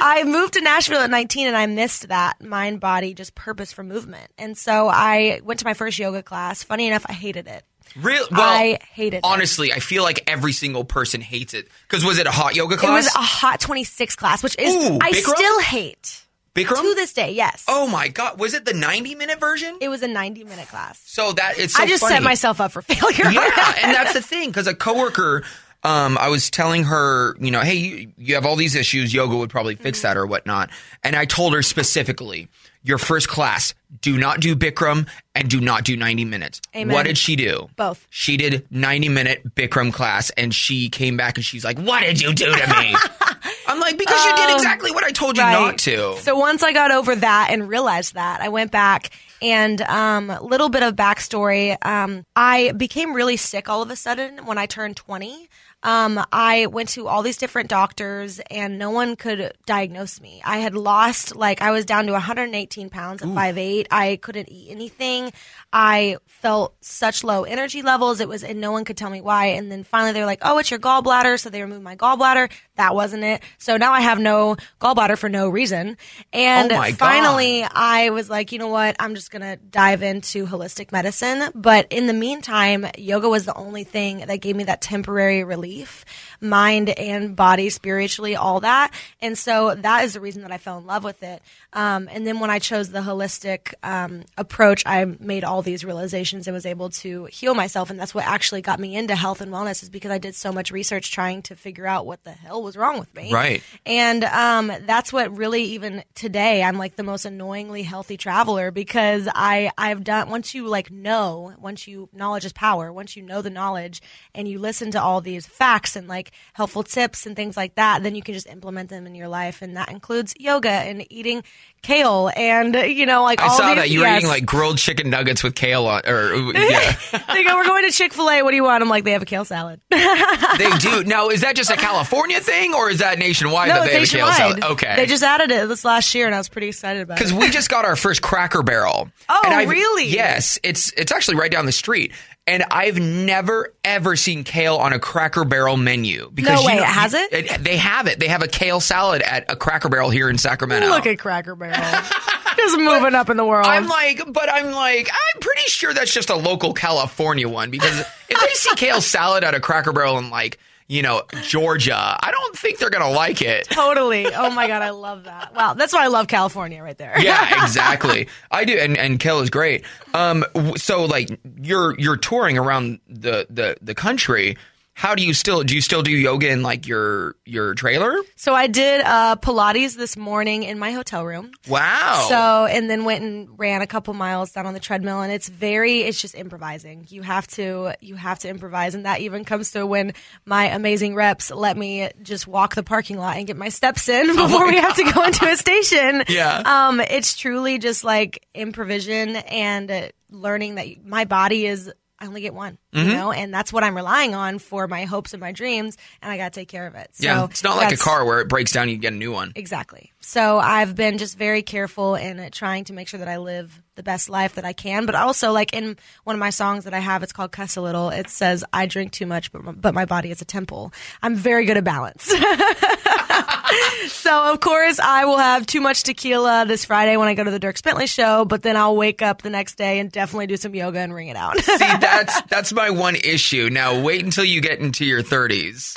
I 0.00 0.22
moved 0.24 0.54
to 0.54 0.60
Nashville 0.60 1.00
at 1.00 1.10
19 1.10 1.48
and 1.48 1.56
I 1.56 1.66
missed 1.66 2.08
that 2.08 2.42
mind 2.42 2.78
body, 2.78 3.14
just 3.14 3.34
purpose 3.34 3.72
for 3.72 3.82
movement. 3.82 4.30
And 4.38 4.56
so 4.56 4.88
I 4.88 5.40
went 5.42 5.60
to 5.60 5.66
my 5.66 5.74
first 5.74 5.98
yoga 5.98 6.22
class. 6.22 6.62
Funny 6.62 6.86
enough, 6.86 7.06
I 7.08 7.14
hated 7.14 7.48
it. 7.48 7.64
Real? 7.96 8.26
Well, 8.30 8.40
I 8.40 8.78
hate 8.92 9.14
it. 9.14 9.20
Honestly, 9.22 9.72
I 9.72 9.78
feel 9.78 10.02
like 10.02 10.24
every 10.26 10.52
single 10.52 10.84
person 10.84 11.20
hates 11.20 11.54
it. 11.54 11.68
Because 11.88 12.04
was 12.04 12.18
it 12.18 12.26
a 12.26 12.30
hot 12.30 12.54
yoga 12.56 12.76
class? 12.76 12.90
It 12.90 12.94
was 12.94 13.14
a 13.14 13.18
hot 13.18 13.60
26 13.60 14.16
class, 14.16 14.42
which 14.42 14.56
is, 14.58 14.74
Ooh, 14.74 14.98
I 15.00 15.12
Bikram? 15.12 15.34
still 15.36 15.60
hate. 15.60 16.20
Bikram? 16.54 16.82
To 16.82 16.94
this 16.94 17.12
day, 17.12 17.32
yes. 17.32 17.64
oh 17.66 17.88
my 17.88 18.06
god, 18.06 18.38
was 18.38 18.54
it 18.54 18.64
the 18.64 18.72
90 18.74 19.16
minute 19.16 19.40
version? 19.40 19.76
It 19.80 19.88
was 19.88 20.02
a 20.02 20.08
90 20.08 20.44
minute 20.44 20.68
class. 20.68 21.00
so 21.04 21.32
that 21.32 21.58
it's 21.58 21.74
so 21.74 21.82
I 21.82 21.86
just 21.86 22.02
funny. 22.02 22.14
set 22.14 22.22
myself 22.22 22.60
up 22.60 22.70
for 22.70 22.80
failure. 22.82 23.28
yeah, 23.32 23.74
and 23.82 23.92
that's 23.92 24.12
the 24.12 24.22
thing 24.22 24.50
because 24.50 24.68
a 24.68 24.74
coworker, 24.74 25.42
um, 25.82 26.16
I 26.16 26.28
was 26.28 26.50
telling 26.50 26.84
her, 26.84 27.36
you 27.40 27.50
know, 27.50 27.60
hey, 27.60 27.74
you, 27.74 28.12
you 28.18 28.34
have 28.36 28.46
all 28.46 28.54
these 28.54 28.76
issues. 28.76 29.12
Yoga 29.12 29.34
would 29.36 29.50
probably 29.50 29.74
fix 29.74 30.02
that 30.02 30.16
or 30.16 30.26
whatnot. 30.26 30.70
And 31.02 31.16
I 31.16 31.24
told 31.24 31.54
her 31.54 31.62
specifically, 31.62 32.48
your 32.84 32.98
first 32.98 33.28
class, 33.28 33.74
do 34.00 34.16
not 34.18 34.40
do 34.40 34.54
Bikram 34.54 35.08
and 35.34 35.48
do 35.48 35.60
not 35.60 35.84
do 35.84 35.96
90 35.96 36.24
minutes. 36.26 36.60
Amen. 36.76 36.94
What 36.94 37.06
did 37.06 37.18
she 37.18 37.34
do? 37.34 37.68
Both. 37.76 38.06
She 38.10 38.36
did 38.36 38.66
90 38.70 39.08
minute 39.08 39.54
Bikram 39.54 39.92
class 39.92 40.30
and 40.30 40.54
she 40.54 40.90
came 40.90 41.16
back 41.16 41.36
and 41.36 41.44
she's 41.44 41.64
like, 41.64 41.78
what 41.78 42.02
did 42.02 42.20
you 42.20 42.32
do 42.34 42.54
to 42.54 42.66
me? 42.78 42.94
I'm 43.66 43.80
like, 43.80 43.96
because 43.98 44.24
you 44.24 44.36
did 44.36 44.54
exactly 44.54 44.92
what 44.92 45.02
I 45.02 45.10
told 45.10 45.36
you 45.36 45.42
not 45.42 45.78
to. 45.78 46.16
So 46.18 46.36
once 46.36 46.62
I 46.62 46.72
got 46.72 46.90
over 46.90 47.16
that 47.16 47.48
and 47.50 47.68
realized 47.68 48.14
that, 48.14 48.40
I 48.40 48.50
went 48.50 48.70
back 48.70 49.10
and 49.40 49.80
um, 49.82 50.30
a 50.30 50.42
little 50.42 50.68
bit 50.68 50.82
of 50.82 50.94
backstory. 50.94 51.76
Um, 51.84 52.24
I 52.36 52.72
became 52.72 53.14
really 53.14 53.36
sick 53.36 53.68
all 53.68 53.82
of 53.82 53.90
a 53.90 53.96
sudden 53.96 54.44
when 54.44 54.58
I 54.58 54.66
turned 54.66 54.96
20. 54.96 55.48
Um, 55.84 56.20
I 56.32 56.66
went 56.66 56.88
to 56.90 57.06
all 57.06 57.22
these 57.22 57.36
different 57.36 57.68
doctors 57.68 58.40
and 58.50 58.78
no 58.78 58.90
one 58.90 59.14
could 59.16 59.52
diagnose 59.66 60.20
me. 60.20 60.40
I 60.44 60.58
had 60.58 60.74
lost, 60.74 61.36
like, 61.36 61.60
I 61.62 61.70
was 61.70 61.84
down 61.84 62.06
to 62.06 62.12
118 62.12 62.88
pounds 62.90 63.22
at 63.22 63.28
5'8. 63.28 63.86
I 63.90 64.16
couldn't 64.16 64.50
eat 64.50 64.70
anything. 64.70 65.30
I 65.72 66.16
felt 66.26 66.74
such 66.80 67.22
low 67.22 67.44
energy 67.44 67.82
levels. 67.82 68.20
It 68.20 68.28
was, 68.28 68.42
and 68.42 68.60
no 68.60 68.72
one 68.72 68.84
could 68.84 68.96
tell 68.96 69.10
me 69.10 69.20
why. 69.20 69.46
And 69.46 69.70
then 69.70 69.84
finally 69.84 70.12
they 70.12 70.20
were 70.20 70.26
like, 70.26 70.40
oh, 70.42 70.58
it's 70.58 70.70
your 70.70 70.80
gallbladder. 70.80 71.38
So 71.38 71.50
they 71.50 71.60
removed 71.60 71.82
my 71.82 71.96
gallbladder. 71.96 72.50
That 72.76 72.94
wasn't 72.94 73.24
it. 73.24 73.42
So 73.58 73.76
now 73.76 73.92
I 73.92 74.00
have 74.00 74.18
no 74.18 74.56
gallbladder 74.80 75.18
for 75.18 75.28
no 75.28 75.48
reason. 75.48 75.96
And 76.32 76.72
Oh 76.72 76.76
my 76.78 76.90
God. 76.92 76.98
finally 76.98 77.62
I 77.62 78.10
was 78.10 78.30
like, 78.30 78.52
you 78.52 78.58
know 78.58 78.68
what? 78.68 78.96
I'm 78.98 79.14
just 79.14 79.30
going 79.30 79.42
to 79.42 79.56
dive 79.56 80.02
into 80.02 80.46
holistic 80.46 80.92
medicine. 80.92 81.50
But 81.54 81.86
in 81.90 82.06
the 82.06 82.12
meantime, 82.14 82.86
yoga 82.96 83.28
was 83.28 83.44
the 83.44 83.54
only 83.54 83.84
thing 83.84 84.18
that 84.26 84.36
gave 84.38 84.56
me 84.56 84.64
that 84.64 84.80
temporary 84.80 85.44
relief, 85.44 85.73
grief 85.74 86.04
mind 86.44 86.90
and 86.90 87.34
body, 87.34 87.70
spiritually, 87.70 88.36
all 88.36 88.60
that. 88.60 88.92
And 89.20 89.36
so 89.36 89.74
that 89.74 90.04
is 90.04 90.14
the 90.14 90.20
reason 90.20 90.42
that 90.42 90.52
I 90.52 90.58
fell 90.58 90.78
in 90.78 90.86
love 90.86 91.04
with 91.04 91.22
it. 91.22 91.42
Um, 91.72 92.08
and 92.12 92.26
then 92.26 92.38
when 92.38 92.50
I 92.50 92.58
chose 92.58 92.90
the 92.90 93.00
holistic 93.00 93.74
um, 93.82 94.22
approach, 94.38 94.84
I 94.86 95.04
made 95.04 95.44
all 95.44 95.62
these 95.62 95.84
realizations 95.84 96.46
and 96.46 96.54
was 96.54 96.66
able 96.66 96.90
to 96.90 97.24
heal 97.26 97.54
myself. 97.54 97.90
And 97.90 97.98
that's 97.98 98.14
what 98.14 98.26
actually 98.26 98.62
got 98.62 98.78
me 98.78 98.94
into 98.94 99.16
health 99.16 99.40
and 99.40 99.52
wellness 99.52 99.82
is 99.82 99.90
because 99.90 100.10
I 100.10 100.18
did 100.18 100.34
so 100.34 100.52
much 100.52 100.70
research 100.70 101.10
trying 101.10 101.42
to 101.42 101.56
figure 101.56 101.86
out 101.86 102.06
what 102.06 102.22
the 102.24 102.32
hell 102.32 102.62
was 102.62 102.76
wrong 102.76 102.98
with 102.98 103.12
me. 103.14 103.32
Right. 103.32 103.62
And 103.86 104.24
um, 104.24 104.72
that's 104.86 105.12
what 105.12 105.36
really 105.36 105.62
even 105.62 106.04
today 106.14 106.62
I'm 106.62 106.78
like 106.78 106.96
the 106.96 107.02
most 107.02 107.24
annoyingly 107.24 107.82
healthy 107.82 108.16
traveler 108.16 108.70
because 108.70 109.28
I 109.34 109.70
I've 109.78 110.04
done 110.04 110.30
once 110.30 110.54
you 110.54 110.66
like 110.66 110.90
know 110.90 111.54
once 111.58 111.86
you 111.88 112.08
knowledge 112.12 112.44
is 112.44 112.52
power 112.52 112.92
once 112.92 113.16
you 113.16 113.22
know 113.22 113.42
the 113.42 113.50
knowledge 113.50 114.02
and 114.34 114.46
you 114.46 114.58
listen 114.58 114.90
to 114.92 115.02
all 115.02 115.20
these 115.20 115.46
facts 115.46 115.96
and 115.96 116.08
like 116.08 116.32
helpful 116.52 116.82
tips 116.82 117.26
and 117.26 117.36
things 117.36 117.56
like 117.56 117.74
that 117.74 118.02
then 118.02 118.14
you 118.14 118.22
can 118.22 118.34
just 118.34 118.46
implement 118.46 118.90
them 118.90 119.06
in 119.06 119.14
your 119.14 119.28
life 119.28 119.62
and 119.62 119.76
that 119.76 119.90
includes 119.90 120.34
yoga 120.38 120.70
and 120.70 121.06
eating 121.10 121.42
kale 121.82 122.30
and 122.36 122.74
you 122.74 123.06
know 123.06 123.22
like 123.22 123.40
I 123.40 123.48
all 123.48 123.56
saw 123.56 123.68
these, 123.68 123.76
that 123.76 123.90
you 123.90 124.00
were 124.00 124.06
eating 124.06 124.28
like 124.28 124.46
grilled 124.46 124.78
chicken 124.78 125.10
nuggets 125.10 125.42
with 125.42 125.54
kale 125.54 125.86
on, 125.86 126.02
or 126.06 126.34
yeah, 126.54 126.96
they 127.32 127.44
go 127.44 127.56
we're 127.56 127.64
going 127.64 127.84
to 127.84 127.92
Chick-fil-A 127.92 128.42
what 128.42 128.50
do 128.50 128.56
you 128.56 128.64
want 128.64 128.82
I'm 128.82 128.88
like 128.88 129.04
they 129.04 129.12
have 129.12 129.22
a 129.22 129.26
kale 129.26 129.44
salad 129.44 129.80
they 129.90 130.70
do. 130.78 131.04
Now, 131.04 131.28
is 131.30 131.40
that 131.42 131.56
just 131.56 131.70
a 131.70 131.76
California 131.76 132.40
thing 132.40 132.74
or 132.74 132.90
is 132.90 132.98
that 132.98 133.18
nationwide 133.18 133.68
no 133.68 133.74
that 133.74 133.86
they 133.86 133.94
have 133.94 134.02
a 134.02 134.06
kale 134.06 134.26
nationwide 134.26 134.60
salad? 134.60 134.64
Okay, 134.72 134.96
they 134.96 135.06
just 135.06 135.22
added 135.22 135.50
it 135.50 135.68
this 135.68 135.84
last 135.84 136.14
year 136.14 136.26
and 136.26 136.34
I 136.34 136.38
was 136.38 136.48
pretty 136.48 136.68
excited 136.68 137.02
about 137.02 137.18
it 137.18 137.24
because 137.24 137.32
we 137.32 137.50
just 137.50 137.68
got 137.68 137.84
our 137.84 137.96
first 137.96 138.22
Cracker 138.22 138.62
Barrel. 138.62 139.10
Oh, 139.28 139.42
And 139.46 139.70
really? 139.70 140.08
Yes, 140.08 140.58
it's 140.62 140.92
it's 140.92 141.12
actually 141.12 141.36
right 141.36 141.50
down 141.50 141.66
the 141.66 141.72
street. 141.72 142.12
And 142.46 142.62
I've 142.70 142.98
never 142.98 143.72
ever 143.84 144.16
seen 144.16 144.44
kale 144.44 144.76
on 144.76 144.92
a 144.92 144.98
Cracker 144.98 145.44
Barrel 145.44 145.76
menu. 145.76 146.23
Because 146.32 146.54
No 146.56 146.60
you 146.60 146.66
way, 146.66 146.76
know- 146.76 146.82
it 146.82 146.86
has 146.88 147.14
it? 147.14 147.62
They 147.64 147.76
have 147.76 148.06
it. 148.06 148.18
They 148.20 148.28
have 148.28 148.42
a 148.42 148.48
kale 148.48 148.80
salad 148.80 149.22
at 149.22 149.50
a 149.50 149.56
Cracker 149.56 149.88
Barrel 149.88 150.10
here 150.10 150.28
in 150.30 150.38
Sacramento. 150.38 150.88
Look 150.88 151.06
at 151.06 151.18
Cracker 151.18 151.54
Barrel. 151.56 151.74
Just 152.56 152.78
moving 152.78 153.14
up 153.14 153.28
in 153.30 153.36
the 153.36 153.44
world. 153.44 153.66
I'm 153.66 153.88
like, 153.88 154.22
but 154.32 154.48
I'm 154.50 154.70
like, 154.70 155.08
I'm 155.10 155.40
pretty 155.40 155.62
sure 155.66 155.92
that's 155.92 156.14
just 156.14 156.30
a 156.30 156.36
local 156.36 156.72
California 156.72 157.48
one 157.48 157.70
because 157.70 157.98
if 158.28 158.40
they 158.40 158.48
see 158.54 158.74
kale 158.76 159.00
salad 159.00 159.42
at 159.44 159.54
a 159.54 159.60
Cracker 159.60 159.92
Barrel 159.92 160.18
in 160.18 160.30
like, 160.30 160.58
you 160.86 161.02
know, 161.02 161.22
Georgia, 161.42 161.96
I 161.96 162.30
don't 162.30 162.56
think 162.56 162.78
they're 162.78 162.90
gonna 162.90 163.10
like 163.10 163.42
it. 163.42 163.68
totally. 163.70 164.26
Oh 164.32 164.50
my 164.50 164.68
god, 164.68 164.82
I 164.82 164.90
love 164.90 165.24
that. 165.24 165.52
Wow, 165.54 165.74
that's 165.74 165.92
why 165.92 166.04
I 166.04 166.08
love 166.08 166.28
California 166.28 166.82
right 166.82 166.96
there. 166.96 167.18
Yeah, 167.20 167.62
exactly. 167.64 168.28
I 168.50 168.64
do, 168.64 168.74
and 168.78 168.96
and 168.96 169.18
kale 169.18 169.40
is 169.40 169.50
great. 169.50 169.84
Um, 170.14 170.44
so 170.76 171.06
like 171.06 171.40
you're 171.60 171.98
you're 171.98 172.16
touring 172.18 172.56
around 172.56 173.00
the 173.08 173.46
the 173.50 173.76
the 173.82 173.94
country. 173.94 174.56
How 174.96 175.16
do 175.16 175.26
you 175.26 175.34
still 175.34 175.64
do 175.64 175.74
you 175.74 175.80
still 175.80 176.02
do 176.02 176.12
yoga 176.12 176.48
in 176.48 176.62
like 176.62 176.86
your 176.86 177.34
your 177.44 177.74
trailer? 177.74 178.16
So 178.36 178.54
I 178.54 178.68
did 178.68 179.00
uh, 179.00 179.34
Pilates 179.36 179.96
this 179.96 180.16
morning 180.16 180.62
in 180.62 180.78
my 180.78 180.92
hotel 180.92 181.24
room. 181.26 181.50
Wow. 181.68 182.26
So 182.28 182.66
and 182.66 182.88
then 182.88 183.04
went 183.04 183.24
and 183.24 183.48
ran 183.58 183.82
a 183.82 183.88
couple 183.88 184.14
miles 184.14 184.52
down 184.52 184.66
on 184.66 184.72
the 184.72 184.80
treadmill, 184.80 185.20
and 185.20 185.32
it's 185.32 185.48
very 185.48 186.02
it's 186.02 186.20
just 186.20 186.36
improvising. 186.36 187.06
You 187.10 187.22
have 187.22 187.46
to 187.48 187.94
you 188.00 188.14
have 188.14 188.38
to 188.40 188.48
improvise, 188.48 188.94
and 188.94 189.04
that 189.04 189.20
even 189.20 189.44
comes 189.44 189.72
to 189.72 189.84
when 189.84 190.12
my 190.46 190.66
amazing 190.66 191.16
reps 191.16 191.50
let 191.50 191.76
me 191.76 192.08
just 192.22 192.46
walk 192.46 192.76
the 192.76 192.84
parking 192.84 193.18
lot 193.18 193.36
and 193.36 193.48
get 193.48 193.56
my 193.56 193.70
steps 193.70 194.08
in 194.08 194.26
before 194.36 194.66
we 194.68 194.76
have 194.76 194.94
to 194.96 195.12
go 195.12 195.24
into 195.24 195.46
a 195.46 195.56
station. 195.56 196.22
Yeah. 196.34 196.62
Um, 196.64 197.00
it's 197.00 197.36
truly 197.36 197.78
just 197.78 198.02
like 198.02 198.46
improvisation 198.54 199.36
and 199.36 199.90
uh, 199.90 200.08
learning 200.30 200.76
that 200.76 201.04
my 201.04 201.24
body 201.26 201.66
is. 201.66 201.92
I 202.20 202.26
only 202.26 202.40
get 202.40 202.54
one, 202.54 202.78
Mm-hmm. 202.92 203.08
you 203.10 203.14
know, 203.16 203.32
and 203.32 203.52
that's 203.52 203.72
what 203.72 203.82
I'm 203.82 203.96
relying 203.96 204.34
on 204.34 204.58
for 204.58 204.86
my 204.86 205.04
hopes 205.04 205.34
and 205.34 205.40
my 205.40 205.50
dreams, 205.52 205.96
and 206.22 206.30
I 206.30 206.36
got 206.36 206.52
to 206.52 206.60
take 206.60 206.68
care 206.68 206.86
of 206.86 206.94
it. 206.94 207.08
So 207.12 207.24
yeah, 207.26 207.44
it's 207.44 207.64
not 207.64 207.76
like 207.76 207.92
a 207.92 207.96
car 207.96 208.24
where 208.24 208.40
it 208.40 208.48
breaks 208.48 208.72
down, 208.72 208.88
you 208.88 208.96
get 208.96 209.12
a 209.12 209.16
new 209.16 209.32
one. 209.32 209.52
Exactly. 209.56 210.12
So 210.20 210.58
I've 210.58 210.94
been 210.94 211.18
just 211.18 211.36
very 211.36 211.62
careful 211.62 212.14
in 212.14 212.50
trying 212.52 212.84
to 212.84 212.92
make 212.92 213.08
sure 213.08 213.18
that 213.18 213.28
I 213.28 213.38
live 213.38 213.82
the 213.96 214.02
best 214.02 214.28
life 214.28 214.54
that 214.54 214.64
I 214.64 214.72
can. 214.72 215.06
But 215.06 215.14
also, 215.14 215.52
like 215.52 215.72
in 215.72 215.96
one 216.24 216.34
of 216.34 216.40
my 216.40 216.50
songs 216.50 216.84
that 216.84 216.94
I 216.94 216.98
have, 216.98 217.22
it's 217.22 217.32
called 217.32 217.52
"Cuss 217.52 217.76
a 217.76 217.80
Little." 217.80 218.10
It 218.10 218.28
says, 218.28 218.64
"I 218.72 218.86
drink 218.86 219.12
too 219.12 219.26
much, 219.26 219.52
but 219.52 219.62
my, 219.62 219.72
but 219.72 219.94
my 219.94 220.04
body 220.04 220.30
is 220.30 220.40
a 220.40 220.44
temple." 220.44 220.92
I'm 221.22 221.34
very 221.34 221.64
good 221.64 221.76
at 221.76 221.84
balance. 221.84 222.24
so 224.12 224.52
of 224.52 224.60
course, 224.60 224.98
I 224.98 225.24
will 225.24 225.38
have 225.38 225.66
too 225.66 225.80
much 225.80 226.02
tequila 226.02 226.64
this 226.66 226.84
Friday 226.84 227.16
when 227.16 227.28
I 227.28 227.34
go 227.34 227.44
to 227.44 227.50
the 227.50 227.60
Dierks 227.60 227.82
Bentley 227.82 228.06
show. 228.06 228.44
But 228.44 228.62
then 228.62 228.76
I'll 228.76 228.96
wake 228.96 229.22
up 229.22 229.42
the 229.42 229.50
next 229.50 229.76
day 229.76 229.98
and 229.98 230.10
definitely 230.10 230.46
do 230.46 230.56
some 230.56 230.74
yoga 230.74 230.98
and 230.98 231.14
wring 231.14 231.28
it 231.28 231.36
out. 231.36 231.58
See, 231.58 231.76
that's 231.78 232.42
that's 232.42 232.72
my 232.72 232.90
one 232.90 233.16
issue. 233.16 233.68
Now, 233.70 234.00
wait 234.00 234.24
until 234.24 234.44
you 234.44 234.60
get 234.60 234.80
into 234.80 235.04
your 235.04 235.22
30s, 235.22 235.94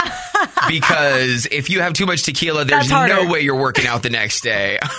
because 0.68 1.46
if 1.48 1.70
you 1.70 1.82
have 1.82 1.94
too 1.94 2.06
much 2.06 2.24
tequila, 2.24 2.66
there's 2.66 2.90
no 2.90 3.28
way 3.28 3.42
you're 3.42 3.60
working 3.60 3.88
out 3.88 4.04
the 4.04 4.10
next 4.10 4.42
day. 4.42 4.80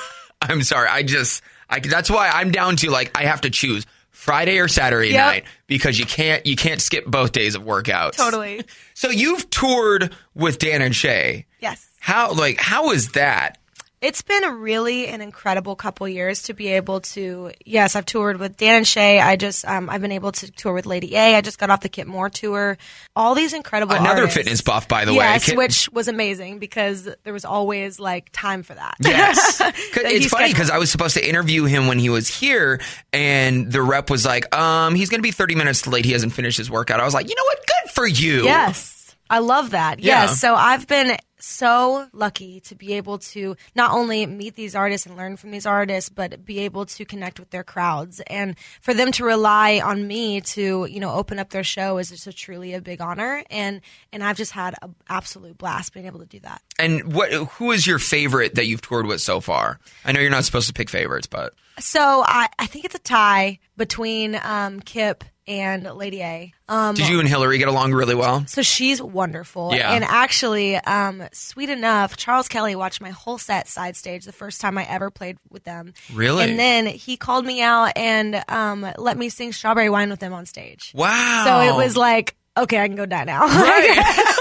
I'm 0.41 0.63
sorry. 0.63 0.89
I 0.89 1.03
just, 1.03 1.43
I, 1.71 1.81
that's 1.81 2.11
why 2.11 2.29
I'm 2.31 2.51
down 2.51 2.77
to 2.77 2.91
like 2.91 3.17
I 3.17 3.25
have 3.25 3.43
to 3.43 3.51
choose 3.51 3.87
Friday 4.11 4.59
or 4.59 4.69
Saturday 4.69 5.11
Yep. 5.11 5.27
night 5.27 5.45
because 5.67 5.99
you 5.99 6.07
can't 6.07 6.45
you 6.47 6.57
can't 6.57 6.81
skip 6.81 7.07
both 7.07 7.33
days 7.33 7.55
of 7.55 7.63
workouts. 7.63 8.17
Totally. 8.17 8.63
So 8.95 9.11
you've 9.11 9.49
toured 9.51 10.13
with 10.35 10.59
Dan 10.59 10.83
and 10.83 10.95
Shay. 10.97 11.47
yes. 11.61 11.87
How 12.01 12.33
like 12.33 12.59
how 12.59 12.91
is 12.91 13.11
that? 13.13 13.59
It's 14.01 14.23
been 14.23 14.45
a 14.45 14.53
really 14.55 15.09
an 15.09 15.21
incredible 15.21 15.75
couple 15.75 16.09
years 16.09 16.43
to 16.45 16.55
be 16.55 16.69
able 16.69 17.01
to. 17.01 17.51
Yes, 17.65 17.97
I've 17.97 18.07
toured 18.07 18.39
with 18.39 18.57
Dan 18.57 18.77
and 18.77 18.87
Shay. 18.87 19.19
I 19.21 19.35
just 19.35 19.67
um, 19.67 19.91
I've 19.91 20.01
been 20.01 20.13
able 20.13 20.31
to 20.33 20.51
tour 20.53 20.73
with 20.73 20.87
Lady 20.87 21.17
A. 21.17 21.35
I 21.35 21.41
just 21.41 21.59
got 21.59 21.69
off 21.71 21.81
the 21.81 21.89
Kip 21.89 22.07
Moore 22.07 22.31
tour. 22.31 22.79
All 23.17 23.35
these 23.35 23.53
incredible 23.53 23.97
Another 23.97 24.21
artists. 24.21 24.37
fitness 24.37 24.61
buff, 24.61 24.87
by 24.87 25.05
the 25.05 25.13
way. 25.13 25.19
Yes, 25.25 25.53
which 25.53 25.89
was 25.93 26.07
amazing 26.07 26.61
because 26.61 27.09
there 27.25 27.33
was 27.33 27.45
always 27.45 27.99
like 27.99 28.29
time 28.33 28.63
for 28.63 28.75
that. 28.75 28.95
Yes. 29.01 29.59
That 29.99 30.13
it's 30.13 30.27
funny 30.27 30.49
because 30.53 30.71
I 30.71 30.79
was 30.79 30.91
supposed 30.93 31.15
to 31.17 31.27
interview 31.29 31.65
him 31.65 31.89
when 31.89 31.99
he 31.99 32.09
was 32.09 32.29
here, 32.29 32.81
and 33.13 33.71
the 33.73 33.83
rep 33.83 34.11
was 34.11 34.25
like, 34.25 34.55
um, 34.55 34.95
he's 34.95 35.09
going 35.09 35.19
to 35.19 35.23
be 35.23 35.33
30 35.33 35.55
minutes 35.57 35.87
late. 35.87 36.05
He 36.05 36.13
hasn't 36.13 36.33
finished 36.33 36.57
his 36.59 36.71
workout. 36.71 37.01
I 37.01 37.05
was 37.05 37.15
like, 37.15 37.29
you 37.29 37.35
know 37.35 37.43
what? 37.45 37.59
Good 37.67 37.91
for 37.93 38.07
you. 38.07 38.45
Yes. 38.45 39.17
I 39.29 39.41
love 39.41 39.71
that. 39.71 39.99
Yeah. 40.01 40.23
Yes. 40.23 40.41
So 40.41 40.55
I've 40.55 40.87
been 40.87 41.17
so 41.41 42.09
lucky 42.13 42.61
to 42.61 42.75
be 42.75 42.95
able 42.95 43.19
to 43.19 43.57
not 43.75 43.93
only 43.93 44.27
meet 44.27 44.55
these 44.55 44.75
artists 44.75 45.07
and 45.07 45.17
learn 45.17 45.37
from 45.37 45.51
these 45.51 45.67
artists, 45.67 46.09
but 46.09 46.45
be 46.45 46.61
able 46.61 46.87
to 46.87 47.05
connect 47.05 47.39
with 47.39 47.51
their 47.51 47.65
crowds. 47.65 48.21
And 48.27 48.57
for 48.81 48.95
them 48.95 49.13
to 49.13 49.25
rely 49.25 49.81
on 49.83 50.07
me 50.07 50.41
to, 50.41 50.87
you 50.87 51.01
know, 51.01 51.13
open 51.13 51.39
up 51.39 51.51
their 51.51 51.65
show 51.65 51.99
is 51.99 52.11
just 52.11 52.27
a 52.27 52.33
truly 52.33 52.75
a 52.75 52.81
big 52.81 53.01
honor. 53.01 53.45
And 53.51 53.81
and 54.13 54.23
I've 54.23 54.37
just 54.37 54.53
had 54.53 54.75
an 54.83 54.95
absolute 55.09 55.59
blast 55.59 55.93
being 55.93 56.07
able 56.07 56.21
to 56.21 56.27
do 56.27 56.41
that. 56.41 56.63
And 56.79 57.13
what? 57.13 57.33
Who 57.33 57.73
is 57.73 57.87
your 57.87 57.99
favorite 57.99 58.55
that 58.55 58.67
you've 58.67 58.83
toured 58.83 59.07
with 59.07 59.21
so 59.21 59.41
far? 59.41 59.81
I 60.05 60.13
know 60.13 60.21
you're 60.21 60.31
not 60.31 60.45
supposed 60.45 60.69
to 60.69 60.75
pick 60.75 60.89
favorites, 60.89 61.27
but 61.27 61.55
So 61.79 62.01
I, 62.01 62.49
I 62.59 62.67
think 62.67 62.85
it's 62.85 62.95
a 62.95 63.01
tie 63.01 63.59
between 63.77 64.39
um, 64.43 64.81
Kip 64.81 65.25
and 65.49 65.85
Lady 65.85 66.23
A. 66.23 66.53
Um, 66.69 66.95
did 66.95 67.09
you 67.09 67.21
and 67.21 67.29
Hillary 67.29 67.57
get 67.57 67.69
along 67.69 67.95
really 67.95 68.15
well? 68.15 68.45
So 68.47 68.61
she's 68.61 69.01
wonderful. 69.01 69.75
Yeah. 69.75 69.93
And 69.93 70.05
actually, 70.05 70.77
um, 70.77 71.23
sweet 71.33 71.71
enough, 71.71 72.19
Charles 72.19 72.49
Kelly 72.49 72.77
watched 72.77 73.01
my 73.01 73.11
whole 73.11 73.39
set 73.39 73.67
side 73.67 73.97
stage 73.97 74.27
the 74.27 74.33
first 74.33 74.61
time 74.61 74.77
I 74.77 74.85
ever 74.85 75.11
played 75.11 75.39
with 75.49 75.65
them. 75.65 75.95
Really? 76.13 76.45
And 76.45 76.59
then 76.59 76.85
he 76.85 77.17
called 77.17 77.47
me 77.47 77.63
out 77.63 77.93
and 77.97 78.45
um, 78.49 78.87
let 78.99 79.17
me 79.17 79.31
sing 79.31 79.53
Strawberry 79.53 79.89
Wine 79.89 80.11
with 80.11 80.21
them 80.21 80.35
on 80.35 80.45
stage. 80.45 80.93
Wow. 80.95 81.45
So 81.47 81.61
it 81.75 81.77
was 81.83 81.97
like, 81.97 82.37
okay, 82.55 82.79
I 82.79 82.87
can 82.87 82.97
go 82.97 83.07
die 83.07 83.25
now. 83.25 83.47
Right. 83.47 84.35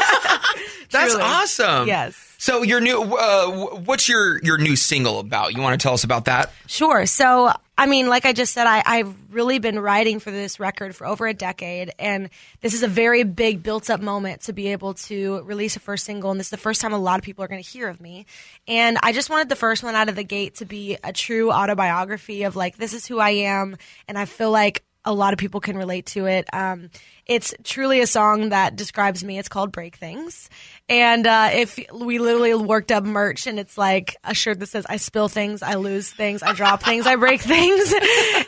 That's 0.89 1.13
Truly. 1.13 1.24
awesome. 1.25 1.88
Yes. 1.88 2.26
So 2.38 2.62
your 2.62 2.79
new, 2.79 3.01
uh, 3.01 3.77
what's 3.77 4.08
your 4.08 4.39
your 4.44 4.58
new 4.58 4.75
single 4.75 5.20
about? 5.20 5.56
You 5.56 5.62
want 5.62 5.79
to 5.79 5.84
tell 5.84 5.94
us 5.94 6.03
about 6.03 6.25
that? 6.25 6.51
Sure. 6.67 7.06
So, 7.08 7.51
I 7.79 7.88
mean, 7.88 8.10
like 8.10 8.25
I 8.25 8.34
just 8.34 8.53
said, 8.53 8.67
I, 8.67 8.84
I've 8.86 9.15
really 9.32 9.58
been 9.58 9.79
writing 9.79 10.20
for 10.20 10.29
this 10.29 10.60
record 10.60 10.96
for 10.96 11.08
over 11.08 11.25
a 11.25 11.34
decade, 11.34 11.91
and 11.98 12.29
this 12.62 12.74
is 12.74 12.84
a 12.84 12.88
very 12.88 13.24
big 13.24 13.63
built 13.63 13.89
up 13.89 14.01
moment 14.01 14.41
to 14.41 14.53
be 14.53 14.67
able 14.67 14.94
to 14.96 15.41
release 15.44 15.75
a 15.75 15.79
first 15.79 16.06
single, 16.06 16.29
and 16.29 16.39
this 16.39 16.48
is 16.48 16.51
the 16.51 16.58
first 16.58 16.79
time 16.79 16.94
a 16.94 17.00
lot 17.00 17.20
of 17.20 17.24
people 17.24 17.44
are 17.44 17.48
going 17.48 17.62
to 17.62 17.70
hear 17.70 17.88
of 17.88 18.00
me. 18.00 18.25
And 18.67 18.98
I 19.01 19.13
just 19.13 19.29
wanted 19.29 19.50
the 19.50 19.56
first 19.56 19.84
one 19.84 19.96
out 19.96 20.10
of 20.10 20.15
the 20.15 20.24
gate 20.24 20.56
to 20.56 20.65
be 20.65 20.98
a 21.03 21.13
true 21.13 21.51
autobiography 21.51 22.44
of 22.44 22.56
like, 22.56 22.77
this 22.77 22.94
is 22.94 23.08
who 23.08 23.20
I 23.20 23.32
am, 23.32 23.77
and 24.08 24.17
I 24.17 24.25
feel 24.25 24.51
like 24.51 24.84
a 25.06 25.13
lot 25.13 25.32
of 25.32 25.39
people 25.39 25.62
can 25.62 25.77
relate 25.77 26.06
to 26.08 26.25
it. 26.25 26.53
Um, 26.53 26.89
it's 27.25 27.53
truly 27.63 28.01
a 28.01 28.08
song 28.08 28.50
that 28.50 28.75
describes 28.75 29.24
me. 29.24 29.39
It's 29.39 29.48
called 29.48 29.72
Break 29.72 29.96
Things. 29.96 30.50
And 30.89 31.27
uh, 31.27 31.50
if 31.51 31.77
we 31.94 32.17
literally 32.17 32.53
worked 32.56 32.94
up 32.94 33.03
merch 33.03 33.46
and 33.46 33.60
it's 33.60 33.77
like 33.77 34.15
a 34.24 34.34
shirt 34.34 34.60
that 34.62 34.67
says, 34.67 34.86
I 34.88 34.96
spill 34.96 35.27
things, 35.27 35.62
I 35.62 35.74
lose 35.74 36.10
things, 36.10 36.41
I 36.41 36.53
drop 36.53 36.82
things, 36.82 37.06
I 37.06 37.17
break 37.17 37.41
things. 37.41 37.94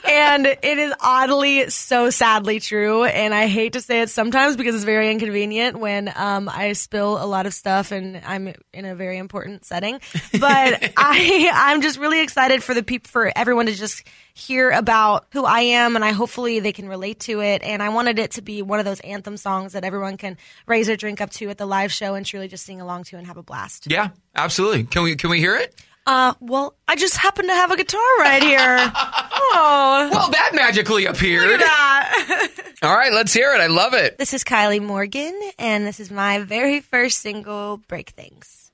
and 0.07 0.45
it 0.45 0.77
is 0.77 0.93
oddly 1.01 1.69
so 1.69 2.09
sadly 2.09 2.61
true. 2.61 3.03
And 3.03 3.33
I 3.33 3.47
hate 3.47 3.73
to 3.73 3.81
say 3.81 4.01
it 4.01 4.09
sometimes 4.09 4.55
because 4.55 4.73
it's 4.73 4.85
very 4.85 5.11
inconvenient 5.11 5.79
when 5.79 6.11
um, 6.15 6.47
I 6.47 6.73
spill 6.73 7.21
a 7.21 7.27
lot 7.27 7.45
of 7.45 7.53
stuff 7.53 7.91
and 7.91 8.21
I'm 8.25 8.53
in 8.73 8.85
a 8.85 8.95
very 8.95 9.17
important 9.17 9.65
setting. 9.65 9.99
But 10.39 10.93
I, 10.97 11.51
I'm 11.53 11.81
just 11.81 11.99
really 11.99 12.21
excited 12.21 12.63
for 12.63 12.73
the 12.73 12.83
people, 12.83 13.09
for 13.09 13.33
everyone 13.35 13.65
to 13.65 13.73
just 13.73 14.07
hear 14.33 14.69
about 14.69 15.25
who 15.33 15.43
I 15.43 15.59
am 15.59 15.97
and 15.97 16.05
I 16.05 16.13
hopefully 16.13 16.61
they 16.61 16.71
can 16.71 16.87
relate 16.87 17.19
to 17.21 17.41
it. 17.41 17.63
And 17.63 17.83
I 17.83 17.89
wanted 17.89 18.17
it 18.17 18.31
to 18.31 18.41
be 18.41 18.61
one 18.61 18.79
of 18.79 18.85
those 18.85 19.01
anthem 19.01 19.35
songs 19.35 19.73
that 19.73 19.83
everyone 19.83 20.15
can 20.15 20.37
raise 20.65 20.87
their 20.87 20.95
drink 20.95 21.19
up 21.19 21.31
to 21.31 21.49
at 21.49 21.57
the 21.57 21.65
live 21.65 21.91
show 21.91 22.15
and 22.15 22.25
truly 22.29 22.47
just 22.47 22.65
sing 22.65 22.79
along 22.79 23.03
to 23.05 23.17
and 23.17 23.27
have 23.27 23.37
a 23.37 23.43
blast. 23.43 23.89
Yeah, 23.89 24.09
absolutely. 24.35 24.83
Can 24.85 25.03
we 25.03 25.15
can 25.15 25.29
we 25.29 25.39
hear 25.39 25.55
it? 25.57 25.75
Uh, 26.05 26.33
well, 26.39 26.73
I 26.87 26.95
just 26.95 27.17
happen 27.17 27.45
to 27.47 27.53
have 27.53 27.69
a 27.71 27.77
guitar 27.77 28.01
right 28.19 28.41
here. 28.41 28.57
oh, 28.95 30.09
Well, 30.11 30.29
that 30.31 30.51
magically 30.55 31.05
appeared. 31.05 31.59
that. 31.59 32.47
All 32.81 32.95
right, 32.95 33.13
let's 33.13 33.31
hear 33.33 33.53
it. 33.53 33.61
I 33.61 33.67
love 33.67 33.93
it. 33.93 34.17
this 34.17 34.33
is 34.33 34.43
Kylie 34.43 34.81
Morgan, 34.81 35.37
and 35.59 35.85
this 35.85 35.99
is 35.99 36.09
my 36.09 36.39
very 36.39 36.79
first 36.79 37.19
single, 37.19 37.77
Break 37.87 38.11
Things. 38.11 38.68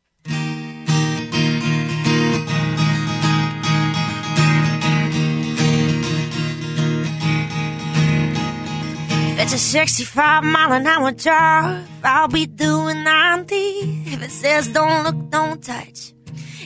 It's 9.46 9.54
a 9.54 9.60
65 9.60 10.44
mile 10.44 10.74
an 10.74 10.88
hour 10.88 11.12
drive, 11.12 11.88
I'll 12.04 12.28
be 12.28 12.48
doing 12.48 13.04
90. 13.04 13.56
If 13.56 14.24
it 14.24 14.32
says 14.32 14.68
don't 14.70 15.04
look, 15.04 15.30
don't 15.30 15.64
touch, 15.64 16.14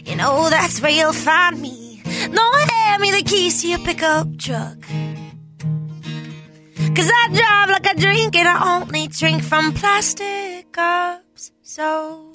you 0.06 0.16
know 0.16 0.50
that's 0.50 0.82
where 0.82 0.92
you'll 0.92 1.12
find 1.12 1.60
me. 1.62 2.02
Don't 2.06 2.72
hand 2.72 3.02
me 3.02 3.12
the 3.12 3.24
keys 3.24 3.62
to 3.62 3.68
your 3.68 3.80
pickup 3.80 4.28
truck. 4.38 4.78
Cause 6.96 7.12
I 7.22 7.28
drive 7.34 7.70
like 7.70 7.86
I 7.86 7.94
drink 7.98 8.36
and 8.38 8.48
I 8.48 8.78
only 8.78 9.08
drink 9.08 9.44
from 9.44 9.74
plastic 9.74 10.72
cups. 10.72 11.52
So 11.62 12.32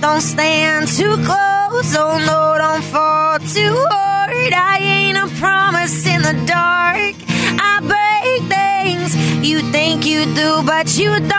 don't 0.00 0.22
stand 0.22 0.88
too 0.88 1.16
close, 1.28 1.94
oh 1.94 2.16
no, 2.26 2.56
don't 2.56 2.84
fall 2.84 3.38
too 3.38 3.76
hard. 3.90 4.54
I 4.54 4.78
ain't 4.80 5.18
a 5.18 5.26
promise 5.36 6.06
in 6.06 6.22
the 6.22 6.42
dark. 6.46 7.16
I 7.60 7.80
break 7.82 8.48
things 8.48 9.31
you 9.42 9.60
think 9.72 10.06
you 10.06 10.24
do, 10.34 10.62
but 10.64 10.96
you 10.98 11.10
don't. 11.10 11.30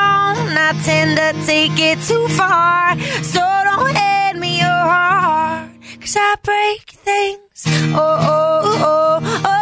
I 0.58 0.74
tend 0.84 1.18
to 1.18 1.34
take 1.46 1.80
it 1.80 2.00
too 2.02 2.28
far. 2.30 2.98
So 3.24 3.40
don't 3.40 3.96
hand 3.96 4.40
me 4.40 4.58
your 4.60 4.68
heart, 4.68 5.70
cause 6.00 6.16
I 6.18 6.36
break 6.44 6.82
things. 6.92 7.66
Oh, 7.96 8.00
oh, 8.00 8.62
oh, 8.84 9.22
oh, 9.46 9.60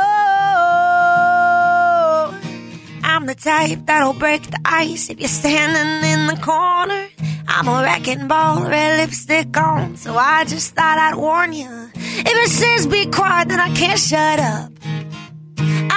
I'm 3.05 3.27
the 3.27 3.35
type 3.35 3.85
that'll 3.87 4.15
break 4.15 4.51
the 4.51 4.61
ice 4.65 5.11
if 5.11 5.21
you're 5.21 5.29
standing 5.29 6.11
in 6.11 6.27
the 6.27 6.37
corner. 6.43 7.09
I'm 7.47 7.69
a 7.69 7.83
wrecking 7.83 8.29
ball, 8.29 8.62
red 8.62 8.99
lipstick 9.01 9.55
on, 9.57 9.97
so 9.97 10.17
I 10.17 10.45
just 10.45 10.75
thought 10.75 10.99
I'd 10.99 11.17
warn 11.17 11.53
you. 11.53 11.91
If 12.25 12.37
it 12.45 12.51
says 12.51 12.87
be 12.87 13.07
quiet, 13.07 13.49
then 13.49 13.61
I 13.61 13.71
can't 13.75 13.99
shut 13.99 14.39
up. 14.39 14.71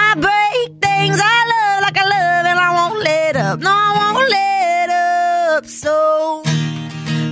I 0.05 0.07
break 0.25 0.81
things 0.81 1.19
I 1.21 1.39
love 1.53 1.81
like 1.85 1.97
I 1.97 2.05
love, 2.17 2.45
and 2.51 2.59
I 2.59 2.69
won't 2.77 2.99
let 3.03 3.35
up. 3.35 3.59
No, 3.59 3.71
I 3.71 3.91
won't 3.99 4.29
let 4.29 4.89
up. 4.89 5.65
So 5.65 6.43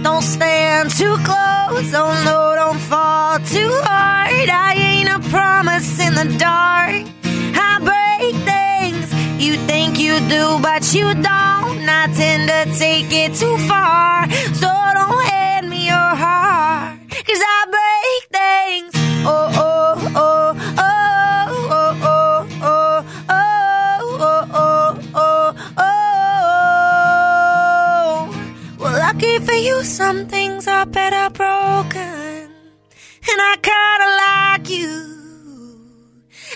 don't 0.04 0.22
stand 0.22 0.92
too 0.92 1.16
close. 1.30 1.90
Oh 1.94 2.14
no, 2.30 2.56
don't 2.56 2.80
fall 2.80 3.40
too 3.40 3.74
hard. 3.90 4.50
I 4.50 4.74
ain't 4.76 5.10
a 5.10 5.20
promise 5.30 6.00
in 6.00 6.14
the 6.14 6.28
dark. 6.38 7.04
I 7.70 7.72
break 7.90 8.36
things 8.52 9.08
you 9.44 9.56
think 9.66 10.00
you 10.00 10.20
do, 10.30 10.60
but 10.62 10.94
you 10.94 11.14
don't. 11.14 11.90
I 11.90 12.08
tend 12.16 12.50
to 12.50 12.80
take 12.80 13.12
it 13.12 13.34
too 13.36 13.58
far. 13.70 14.30
So 14.54 14.70
don't 15.00 15.33
lucky 29.04 29.38
for 29.40 29.60
you, 29.68 29.84
some 29.84 30.28
things 30.28 30.66
are 30.66 30.86
better 30.86 31.28
broken. 31.42 32.48
And 33.30 33.40
I 33.52 33.54
kinda 33.72 34.10
like 34.26 34.66
you. 34.80 34.92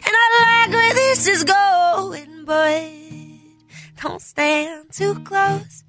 And 0.05 0.13
I 0.23 0.27
like 0.43 0.71
where 0.77 0.93
this 0.93 1.27
is 1.27 1.43
going, 1.43 2.33
but 2.45 2.91
don't 4.01 4.21
stand 4.21 4.93
too 4.99 5.15
close. 5.29 5.83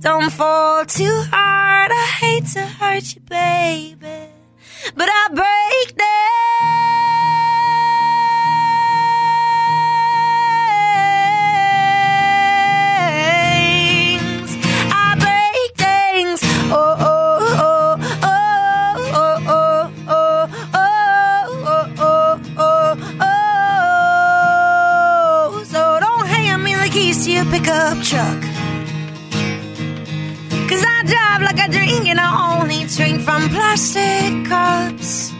Don't 0.00 0.30
fall 0.38 0.84
too 0.84 1.16
hard. 1.32 1.90
I 2.04 2.06
hate 2.20 2.46
to 2.56 2.64
hurt 2.78 3.06
you, 3.14 3.22
baby. 3.22 4.20
But 4.98 5.08
I 5.20 5.22
break 5.40 5.88
things. 6.00 7.15
Pickup 27.50 28.02
truck. 28.02 28.40
Cause 30.68 30.84
I 30.84 31.02
drive 31.06 31.42
like 31.42 31.58
I 31.58 31.68
drink 31.68 32.06
and 32.08 32.18
I 32.20 32.60
only 32.60 32.84
drink 32.86 33.22
from 33.22 33.48
plastic 33.48 34.46
cups. 34.48 35.32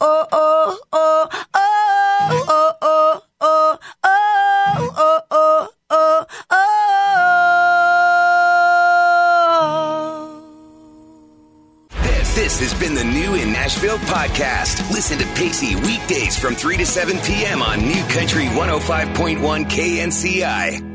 Oh, 0.00 0.26
oh, 0.32 0.78
oh, 0.92 1.28
oh, 1.32 1.50
oh, 1.54 2.42
oh, 2.48 2.72
oh, 2.82 3.22
oh, 3.40 3.78
oh, 4.96 5.20
oh, 5.30 5.68
oh, 5.90 6.26
oh. 6.50 6.58
This, 12.02 12.34
this 12.34 12.60
has 12.60 12.74
been 12.80 12.94
the 12.94 13.04
New 13.04 13.34
in 13.34 13.52
Nashville 13.52 13.98
podcast. 13.98 14.90
Listen 14.90 15.18
to 15.18 15.26
Pacey 15.34 15.76
weekdays 15.76 16.36
from 16.38 16.54
3 16.54 16.78
to 16.78 16.86
7 16.86 17.18
p.m. 17.18 17.62
on 17.62 17.80
New 17.80 18.02
Country 18.08 18.46
105.1 18.46 19.38
KNCI. 19.66 20.91